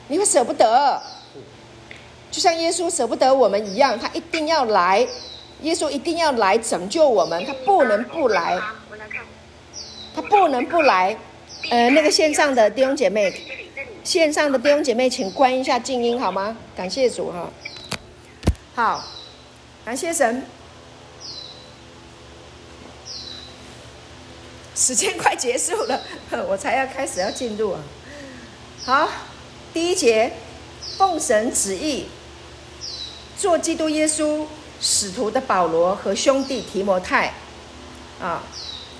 [0.08, 1.00] 你会舍不得。
[2.30, 5.06] 就像耶稣舍不得我们一样，他一定要来。
[5.62, 8.58] 耶稣一定要来拯救我们，他不能不来。
[10.14, 11.16] 他不能不来。
[11.70, 13.32] 呃，那个线上的弟兄姐妹，
[14.04, 16.56] 线上的弟兄姐妹，请关一下静音好吗？
[16.76, 17.50] 感谢主哈。
[18.74, 19.04] 好，
[19.84, 20.44] 感谢神。
[24.74, 26.00] 时间快结束了，
[26.48, 27.80] 我才要开始要进入啊。
[28.84, 29.08] 好，
[29.72, 30.32] 第一节，
[30.96, 32.06] 奉神旨意。
[33.38, 34.46] 做基督耶稣
[34.80, 37.32] 使徒的保罗和兄弟提摩太，
[38.20, 38.42] 啊，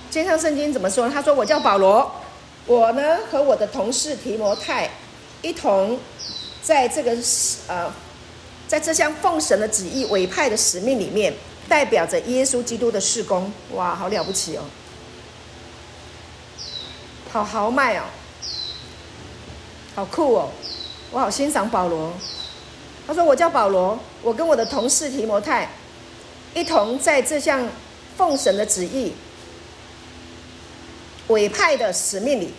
[0.09, 1.09] 肩上圣经怎么说？
[1.09, 2.11] 他说：“我叫保罗，
[2.65, 4.89] 我呢和我的同事提摩太
[5.41, 5.99] 一同
[6.61, 7.11] 在这个
[7.67, 7.93] 呃，
[8.67, 11.33] 在这项奉神的旨意委派的使命里面，
[11.67, 13.51] 代表着耶稣基督的事工。
[13.73, 14.63] 哇，好了不起哦，
[17.31, 18.03] 好豪迈哦，
[19.95, 20.49] 好酷哦，
[21.11, 22.13] 我好欣赏保罗。”
[23.05, 25.69] 他说：“我叫保罗，我跟我的同事提摩太，
[26.53, 27.67] 一同在这项
[28.15, 29.11] 奉神的旨意
[31.27, 32.53] 委派的使命里，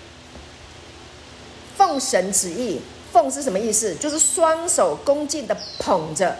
[1.76, 2.80] 奉神旨意，
[3.12, 3.94] 奉是什么意思？
[3.96, 6.36] 就是双手恭敬的捧着。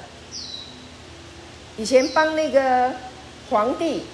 [1.76, 2.92] 以前帮那个
[3.50, 4.04] 皇帝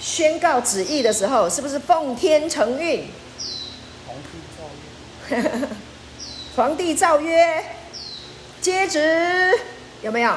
[0.00, 3.08] 宣告旨意的时候，是不是奉天承运？
[4.06, 5.68] 皇帝诏曰。
[6.56, 7.64] 皇帝诏曰。”
[8.62, 9.50] 接旨
[10.02, 10.32] 有没有？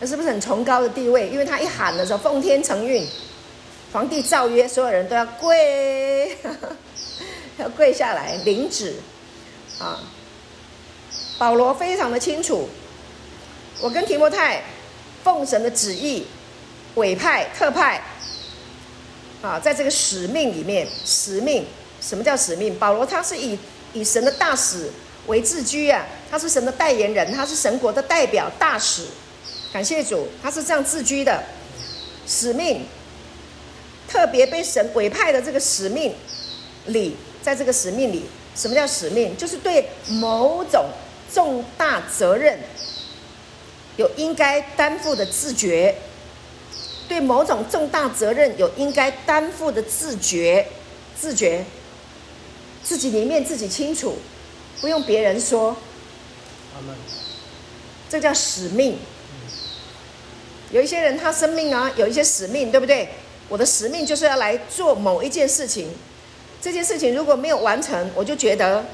[0.00, 1.28] 那是不是很崇高的地位？
[1.28, 3.06] 因为他一喊的时候，奉天承运，
[3.94, 6.36] 皇帝诏曰，所有人都要跪，
[7.58, 8.96] 要跪下来领旨
[9.78, 10.00] 啊。
[11.38, 12.68] 保罗非常的清楚，
[13.80, 14.64] 我跟提摩太
[15.22, 16.26] 奉神的旨意
[16.96, 18.02] 委派特派
[19.40, 21.64] 啊，在这个使命里面，使命
[22.00, 22.76] 什么叫使命？
[22.76, 23.56] 保罗他是以
[23.92, 24.90] 以神的大使
[25.28, 26.04] 为自居啊。
[26.28, 29.06] 他是神的代言人，他是神国的代表大使。
[29.72, 31.44] 感谢主，他是这样自居的
[32.26, 32.84] 使命，
[34.08, 36.14] 特别被神委派的这个使命
[36.86, 38.24] 里，在这个使命里，
[38.54, 39.36] 什么叫使命？
[39.36, 40.86] 就是对某种
[41.32, 42.58] 重大责任
[43.96, 45.96] 有应该担负的自觉，
[47.08, 50.66] 对某种重大责任有应该担负的自觉，
[51.18, 51.64] 自觉。
[52.82, 54.18] 自己里面自己清楚，
[54.82, 55.74] 不用别人说。
[56.74, 56.94] 阿门
[58.10, 58.98] 这叫使命。
[60.70, 63.08] 有一些人他生命啊，有一些使命，对不对？
[63.48, 65.88] 我的使命就是要来做某一件事情。
[66.60, 68.84] 这件事情如果没有完成，我就觉得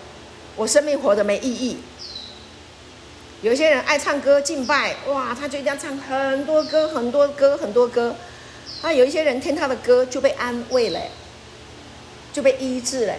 [0.57, 1.79] 我生命活得没意义。
[3.43, 8.15] 有些人爱唱歌敬拜，哇，他就一定要唱很多歌，很多歌，很多歌。
[8.83, 11.01] 啊，有一些人听他的歌就被安慰了，
[12.33, 13.15] 就被医治了。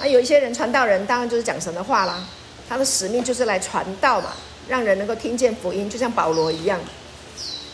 [0.00, 2.26] 啊，有一些人传道人当然就是讲神的话啦。
[2.68, 4.32] 他的使命就是来传道嘛，
[4.68, 6.78] 让人能够听见福音，就像保罗一样，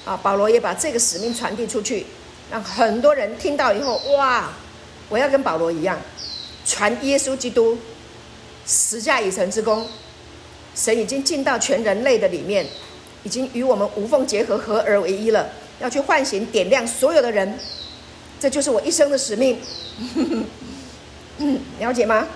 [0.04, 2.06] 啊，保罗也把这个使命传递出去，
[2.50, 4.50] 让很多人听到以后，哇，
[5.08, 5.98] 我要跟保罗一样，
[6.64, 7.78] 传耶稣基督
[8.66, 9.86] 十架已成之功，
[10.74, 12.66] 神已经进到全人类的里面，
[13.24, 15.48] 已经与我们无缝结合，合而为一了。
[15.78, 17.58] 要去唤醒、点亮所有的人，
[18.40, 19.60] 这就是我一生的使命。
[21.78, 22.26] 了解吗？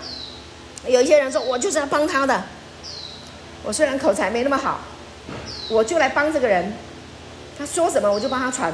[0.86, 2.44] 有一些人说，我就是要帮他的。
[3.62, 4.80] 我虽然口才没那么好，
[5.70, 6.72] 我就来帮这个人。
[7.58, 8.72] 他说什么，我就帮他传，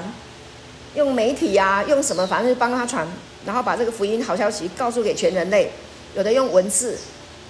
[0.97, 3.07] 用媒体呀、啊，用什么，反正就帮他传，
[3.45, 5.71] 然后把这个福音好消息告诉给全人类。
[6.15, 6.97] 有的用文字，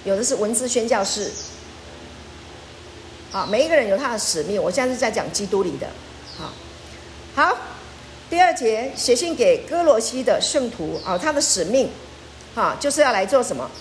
[0.03, 1.31] 有的是文字宣教士。
[3.31, 4.61] 好，每一个人有他的使命。
[4.61, 5.87] 我现在是在讲基督里的。
[6.37, 6.51] 好，
[7.35, 7.57] 好，
[8.29, 11.89] 第二节写信给歌罗西的圣徒啊，他的使命，
[12.53, 13.71] 哈，就是要来做什么？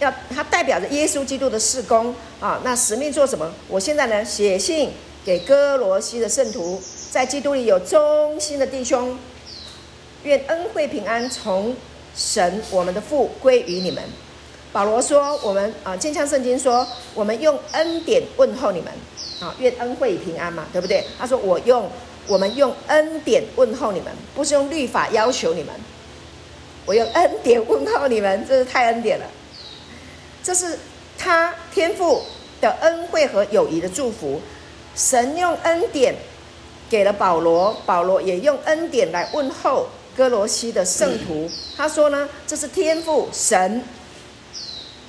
[0.00, 2.60] 要他代表着耶稣基督的事工啊。
[2.62, 3.50] 那使命做什么？
[3.68, 4.90] 我现在呢，写信
[5.24, 6.82] 给哥罗西的圣徒。
[7.14, 9.16] 在基督里有忠心的弟兄，
[10.24, 11.72] 愿恩惠平安从
[12.12, 14.02] 神我们的父归于你们。
[14.72, 16.84] 保罗说：“我们啊，坚强圣经说，
[17.14, 18.92] 我们用恩典问候你们
[19.38, 21.88] 啊，愿恩惠平安嘛，对不对？”他说：“我用
[22.26, 25.72] 我们用恩典问候你们，不是用律法要求你们。
[26.84, 29.26] 我用恩典问候你们，这是太恩典了。
[30.42, 30.76] 这是
[31.16, 32.24] 他天父
[32.60, 34.40] 的恩惠和友谊的祝福。
[34.96, 36.12] 神用恩典。”
[36.88, 41.50] 给了保罗，保罗也用恩典来问候哥罗西的圣徒。
[41.76, 43.82] 他说呢，这是天父神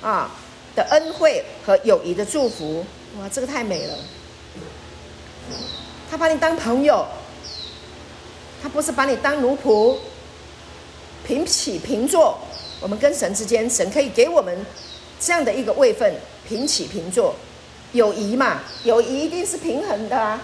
[0.02, 0.30] 啊
[0.74, 2.84] 的恩惠和友谊的祝福。
[3.18, 3.94] 哇，这个太美了！
[6.10, 7.06] 他把你当朋友，
[8.62, 9.96] 他不是把你当奴仆，
[11.26, 12.38] 平起平坐。
[12.80, 14.66] 我们跟神之间，神可以给我们
[15.18, 16.14] 这样的一个位分，
[16.46, 17.34] 平起平坐。
[17.92, 20.40] 友谊嘛，友谊一定是平衡的啊。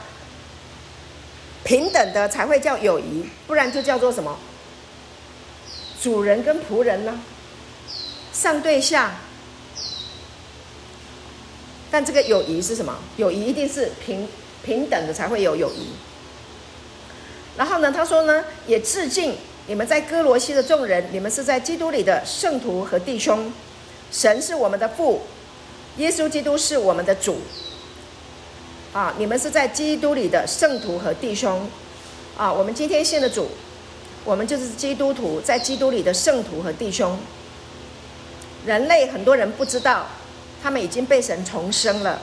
[1.64, 4.38] 平等的才会叫友谊，不然就叫做什么？
[6.00, 7.20] 主人跟仆人呢？
[8.32, 9.16] 上对下。
[11.90, 12.98] 但这个友谊是什么？
[13.16, 14.26] 友谊一定是平
[14.64, 15.88] 平等的才会有友谊。
[17.56, 19.36] 然后呢，他说呢，也致敬
[19.66, 23.52] 你们在歌罗西的众人，你们是在基督里的圣徒和弟兄。
[24.10, 25.22] 神是我们的父，
[25.98, 27.42] 耶稣基督是我们的主。
[28.92, 29.14] 啊！
[29.16, 31.66] 你们是在基督里的圣徒和弟兄，
[32.36, 32.52] 啊！
[32.52, 33.48] 我们今天信的主，
[34.22, 37.18] 我们就是基督徒，在基督里的圣徒和弟兄。
[38.66, 40.06] 人类很多人不知道，
[40.62, 42.20] 他们已经被神重生了。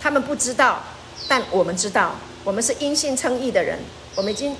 [0.00, 0.82] 他们不知道，
[1.26, 3.78] 但我们知道，我们是因信称义的人。
[4.14, 4.56] 我们已经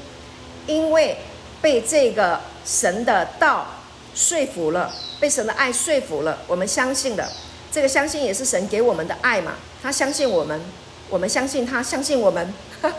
[0.66, 1.16] 因为
[1.62, 3.66] 被这个神的道
[4.12, 7.30] 说服了，被神的爱说服了，我们相信了。
[7.72, 9.54] 这个相信也是神给我们的爱嘛？
[9.82, 10.60] 他相信我们。
[11.08, 12.54] 我们相信他，相信我们。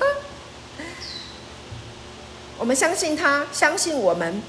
[2.57, 4.41] 我们相信他，相信我们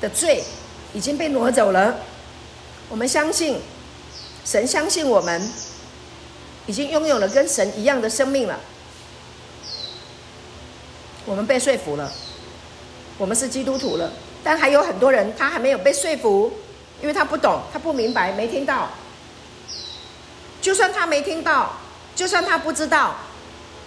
[0.00, 0.42] 的罪
[0.92, 2.00] 已经被挪走了。
[2.88, 3.60] 我们相信
[4.44, 5.50] 神，相信我们
[6.66, 8.58] 已经拥有了跟神一样的生命了。
[11.24, 12.12] 我们被说服了，
[13.16, 14.12] 我们是基督徒了。
[14.42, 16.52] 但还有很多人他还没有被说服，
[17.02, 18.88] 因为他不懂，他不明白，没听到。
[20.62, 21.74] 就算他没听到。
[22.14, 23.16] 就算他不知道，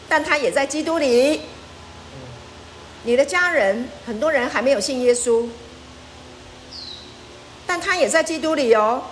[0.09, 1.41] 但他也在基督里。
[3.03, 5.47] 你的家人很多人还没有信耶稣，
[7.67, 9.03] 但他也在基督里哦。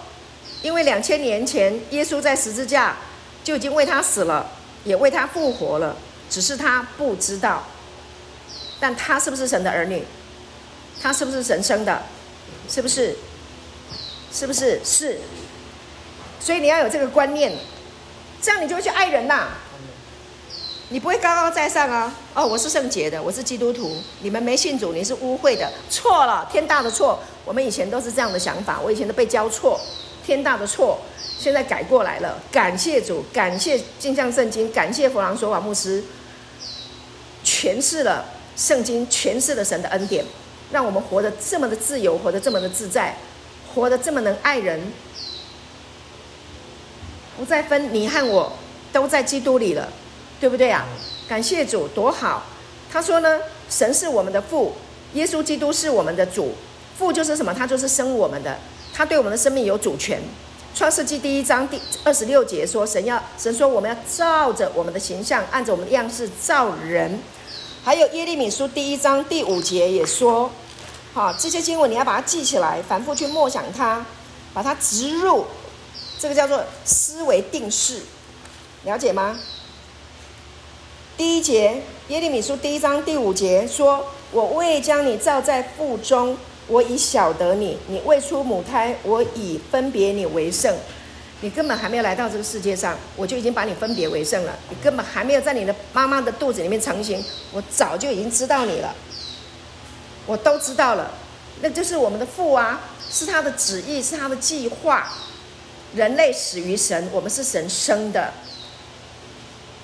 [0.64, 2.98] 因为两千年前耶稣在十字架
[3.44, 4.50] 就已经为他死了，
[4.84, 5.96] 也为他复活了，
[6.28, 7.64] 只是他不知道。
[8.80, 10.04] 但他是不是神的儿女？
[11.00, 12.02] 他是不是神生的？
[12.68, 13.16] 是不是？
[14.34, 14.82] 是不是？
[14.84, 15.20] 是。
[16.40, 17.54] 所以你要有这个观念。
[18.42, 19.48] 这样你就会去爱人呐，
[20.90, 22.14] 你不会高高在上啊！
[22.34, 27.18] 哦，我是圣洁的，我是基督徒，你们没信主，你是污秽的，错了，天大的错！
[27.46, 29.80] 我们以前都是这样的想法，我以前都被教错，
[30.26, 31.00] 天大的错，
[31.40, 36.04] 现在改过来了，感谢主，感谢镜像圣经，感谢弗朗索瓦牧师，
[37.46, 38.26] 诠释了
[38.58, 40.26] 圣经，诠释了神的恩典，
[40.70, 43.16] 让我们活得这么的自由，活得这么的自在，
[43.74, 44.82] 活得这么能爱人。
[47.38, 48.54] 不再分你和我，
[48.92, 49.92] 都在基督里了，
[50.40, 50.86] 对不对啊？
[51.28, 52.44] 感谢主，多好！
[52.92, 54.74] 他说呢，神是我们的父，
[55.14, 56.54] 耶稣基督是我们的主。
[56.96, 57.52] 父就是什么？
[57.52, 58.60] 他就是生我们的，
[58.94, 60.22] 他对我们的生命有主权。
[60.76, 67.20] 创世纪第一章第二十六节说，神要神说我们要照着我们的形象，按着我们的样式造人。
[67.84, 70.52] 还有耶利米书第一章第五节也说，
[71.14, 74.04] 好，这些经文你要把它记起来，反复去默想它，
[74.52, 75.46] 把它植入。
[76.18, 78.02] 这个叫做思维定式，
[78.86, 79.38] 了解吗？
[81.16, 84.04] 第一节，耶利米书第一章第五节说
[84.34, 86.36] ：“我未将你造在腹中，
[86.68, 90.76] 我已晓得你；你未出母胎，我已分别你为圣。”
[91.42, 94.58] 你根本还没有来到这个世界上，我就已经把你分别为圣了。
[94.70, 98.96] 你根本还没有在你的妈妈的肚子里面成型，我早就已经知道你了，
[100.26, 101.12] 我都知道了。
[101.62, 105.14] 那就是我们的父啊，是他的旨意，是他的计划。
[105.96, 108.34] 人类始于神，我们是神生的。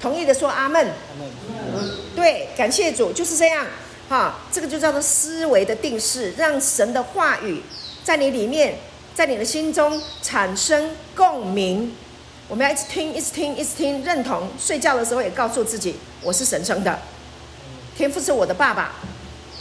[0.01, 0.87] 同意的说阿门。
[0.87, 1.89] 阿门。
[2.15, 3.65] 对，感谢主，就是这样。
[4.09, 7.61] 哈，这个就叫做思维的定式，让神的话语
[8.03, 8.79] 在你里面，
[9.13, 11.95] 在你的心中产生共鸣。
[12.47, 14.49] 我们要一直听，一直听，一直听，认同。
[14.59, 16.99] 睡觉的时候也告诉自己，我是神生的，
[17.95, 18.93] 天父是我的爸爸，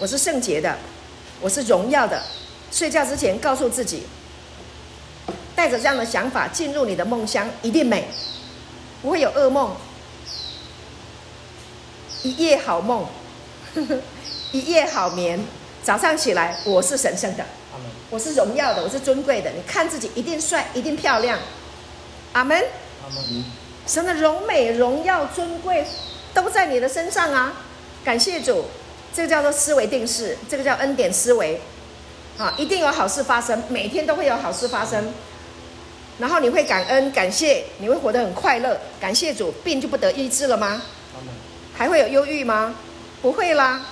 [0.01, 0.79] 我是圣洁的，
[1.41, 2.23] 我是荣耀的。
[2.71, 4.05] 睡觉之前告诉自己，
[5.57, 8.07] 带着这样的想法进入你的梦乡，一定美，
[9.03, 9.75] 不会有噩梦，
[12.23, 13.07] 一夜好梦。
[13.75, 13.97] 呵 呵
[14.53, 15.45] 一夜好眠，
[15.83, 17.45] 早上起来，我是神圣的，
[18.09, 19.51] 我是荣耀的，我是尊贵的。
[19.51, 21.39] 你看自己一定帅，一定漂亮。
[22.35, 22.65] 阿门。
[23.87, 25.85] 神的荣美、荣耀、尊贵
[26.35, 27.55] 都在你的身上啊！
[28.05, 28.67] 感谢主，
[29.19, 31.61] 这个叫做思维定式，这个叫恩典思维。
[32.39, 35.13] 啊，一定有好事发生，每天都会有好事发生。
[36.19, 38.81] 然后你会感恩、感谢，你会活得很快乐。
[39.01, 40.81] 感谢主，病就不得医治了吗？
[41.75, 42.77] 还会有忧郁吗？
[43.21, 43.87] 不会啦。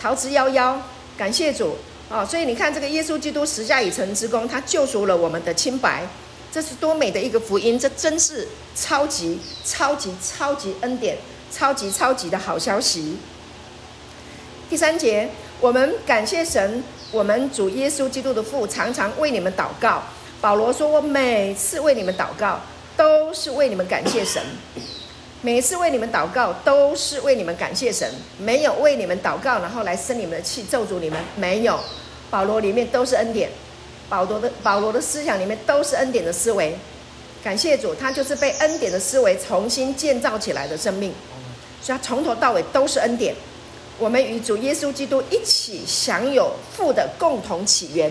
[0.00, 0.76] 逃之夭夭，
[1.18, 1.76] 感谢主
[2.08, 2.24] 啊！
[2.24, 6.06] 所以你看，这个耶稣基督十架以成之功，他救赎了我们的清白，
[6.52, 7.76] 这是多美的一个福音！
[7.76, 8.46] 这真是
[8.76, 11.18] 超级超级超级恩典，
[11.50, 13.16] 超级超级的好消息。
[14.70, 15.28] 第三节，
[15.60, 20.00] 我们感谢神，我们主耶稣基督的父常常为你们祷告。
[20.40, 22.60] 保罗说：“我每次为你们祷告，
[22.96, 24.40] 都是为你们感谢神。”
[25.42, 28.08] 每次为你们祷告，都是为你们感谢神，
[28.38, 31.76] 没有为你们祷告，然后来生你们的气，咒诅你们，没有。
[32.30, 33.50] 保罗里面都是恩典，
[34.08, 36.78] 保罗的保罗的思想里面都是恩典的思维。
[37.42, 41.12] 感谢主，他就是被恩典的思维重新建造起来的生命，
[41.82, 43.34] 所以他从头到尾都是恩典。
[44.00, 48.10] 我们与主耶稣基督一起享有父的共同起源，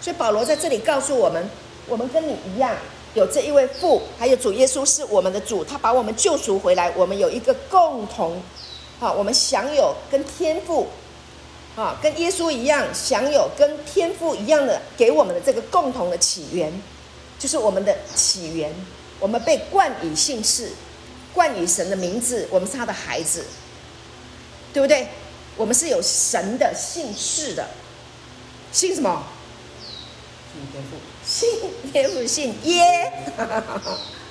[0.00, 1.50] 所以保罗在这里告诉我们，
[1.88, 2.76] 我们跟你一样。
[3.14, 8.40] 有这一位父，还有主耶稣是我们的主，他把我们救赎回来，我们有一个共同，
[9.00, 10.86] 啊，我们享有跟天父，
[11.74, 16.72] 啊，跟耶稣一样享有跟天父一样的给我们的这个共同的起源，
[17.36, 18.72] 就是我们的起源，
[19.18, 20.68] 我们被冠以姓氏，
[21.34, 23.44] 冠以神的名字，我们是他的孩子，
[24.72, 25.08] 对不对？
[25.60, 27.68] 我们是有神的姓氏的，
[28.72, 29.22] 姓什么？
[30.54, 30.96] 姓天父。
[31.22, 33.12] 姓耶父姓耶，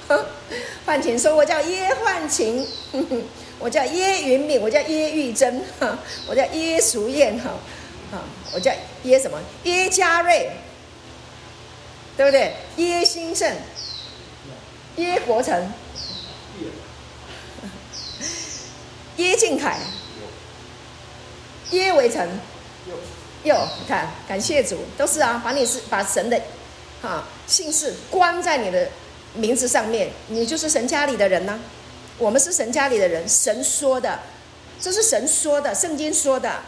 [0.87, 2.65] 幻晴说：“我叫耶幻晴，
[3.59, 5.61] 我叫耶云敏，我叫耶玉珍，
[6.27, 7.51] 我叫耶淑燕，哈，
[8.51, 8.71] 我叫
[9.03, 9.39] 耶什么？
[9.65, 10.49] 耶嘉瑞，
[12.17, 12.55] 对不对？
[12.77, 13.55] 耶兴盛，
[14.95, 15.71] 耶国成，
[19.17, 19.77] 耶靖凯，
[21.71, 22.27] 耶维成，
[23.43, 26.39] 哟，你看，感谢主，都是啊，把你是把神的。”
[27.01, 28.89] 哈，姓氏关在你的
[29.33, 31.59] 名字上面，你就是神家里的人呢、啊。
[32.17, 34.19] 我们是神家里的人，神说的，
[34.81, 36.59] 这是神说的，圣经说的。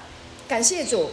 [0.47, 1.11] 感谢主，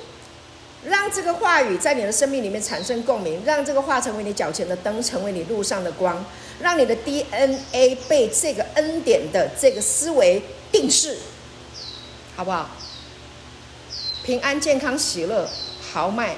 [0.85, 6.25] 让这个话语在你的生命里面产生共鸣，让这个话成为你脚前的灯，成为你路上的光，
[6.61, 10.41] 让你的 DNA 被这个恩典的这个思维
[10.71, 11.19] 定式，
[12.37, 12.71] 好不好？
[14.29, 15.49] 平安、健康、喜乐、
[15.91, 16.37] 豪迈。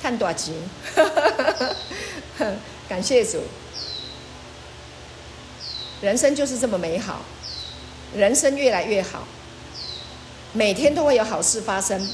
[0.00, 0.54] 看多集，
[2.88, 3.42] 感谢主，
[6.00, 7.20] 人生就是这么美好，
[8.16, 9.26] 人生越来越好，
[10.54, 12.08] 每天都会有好事发生，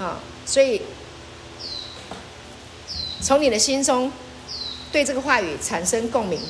[0.00, 0.82] 啊，所以
[3.20, 4.10] 从你的心中
[4.90, 6.40] 对这个话语产生共鸣，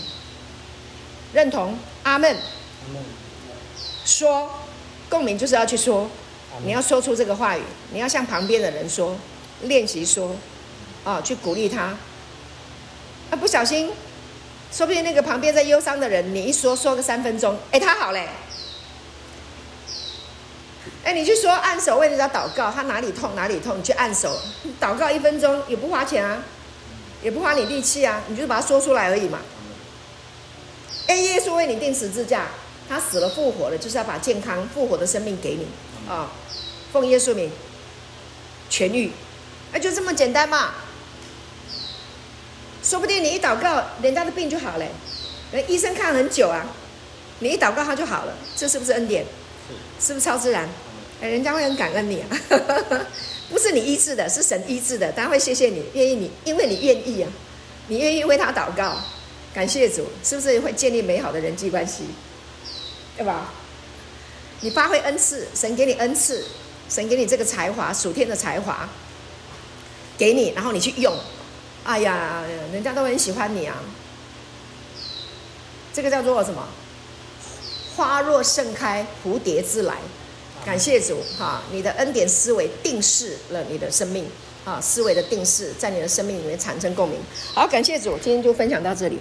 [1.34, 2.34] 认同，阿门，
[4.06, 4.50] 说
[5.10, 6.10] 共鸣就是要去说，
[6.64, 7.62] 你要说出这个话语，
[7.92, 9.16] 你要向旁边的人说。
[9.62, 10.34] 练习说，
[11.04, 11.82] 啊，去鼓励他。
[13.30, 13.92] 啊，不小心，
[14.72, 18.28] 说不定那个旁边在忧伤的人，你一说说个三分钟，哎，他好嘞。
[21.04, 24.36] 哎，你去说按手为人家祷告，他哪里痛哪里痛，你去按手，
[24.80, 26.42] 祷告一分钟也不花钱啊，
[27.22, 29.38] 也不花你力气啊，你就把它说出来而已嘛。
[31.06, 32.46] 哎，耶稣为你钉十字架，
[32.88, 35.68] 他死了复活了，就是要把健康复活的生命给你
[36.10, 36.32] 啊，
[36.92, 37.50] 奉耶稣名，
[38.70, 39.10] 痊愈。
[39.72, 40.74] 那就这么简单嘛，
[42.82, 44.84] 说不定你一祷告，人家的病就好了。
[45.50, 46.66] 人医生看很久啊，
[47.38, 49.24] 你一祷告他就好了，这是不是恩典？
[49.98, 50.68] 是，是不是超自然？
[51.20, 52.26] 哎，人家会很感恩你啊，
[53.48, 57.30] 不是你医治的，是神医治的，他会谢谢你，愿意你，因为你愿意啊，
[57.88, 58.98] 你愿意为他祷告，
[59.54, 62.04] 感谢主，是不是会建立美好的人际关系？
[63.16, 63.52] 对吧？
[64.60, 66.44] 你发挥恩赐，神给你恩赐，
[66.88, 68.88] 神给你这个才华，属天的才华，
[70.18, 71.14] 给你，然后你去用，
[71.84, 72.42] 哎呀，
[72.72, 73.76] 人家都很喜欢你啊。
[75.94, 76.68] 这个叫做什么？
[77.96, 79.96] 花若盛开，蝴蝶自来。
[80.64, 84.26] 感谢主，哈，你的恩典思维定势了你的生命，
[84.64, 87.18] 啊，思维的定势在你的生命里面产生共鸣。
[87.52, 89.18] 好，感谢主，今天就分享到这里。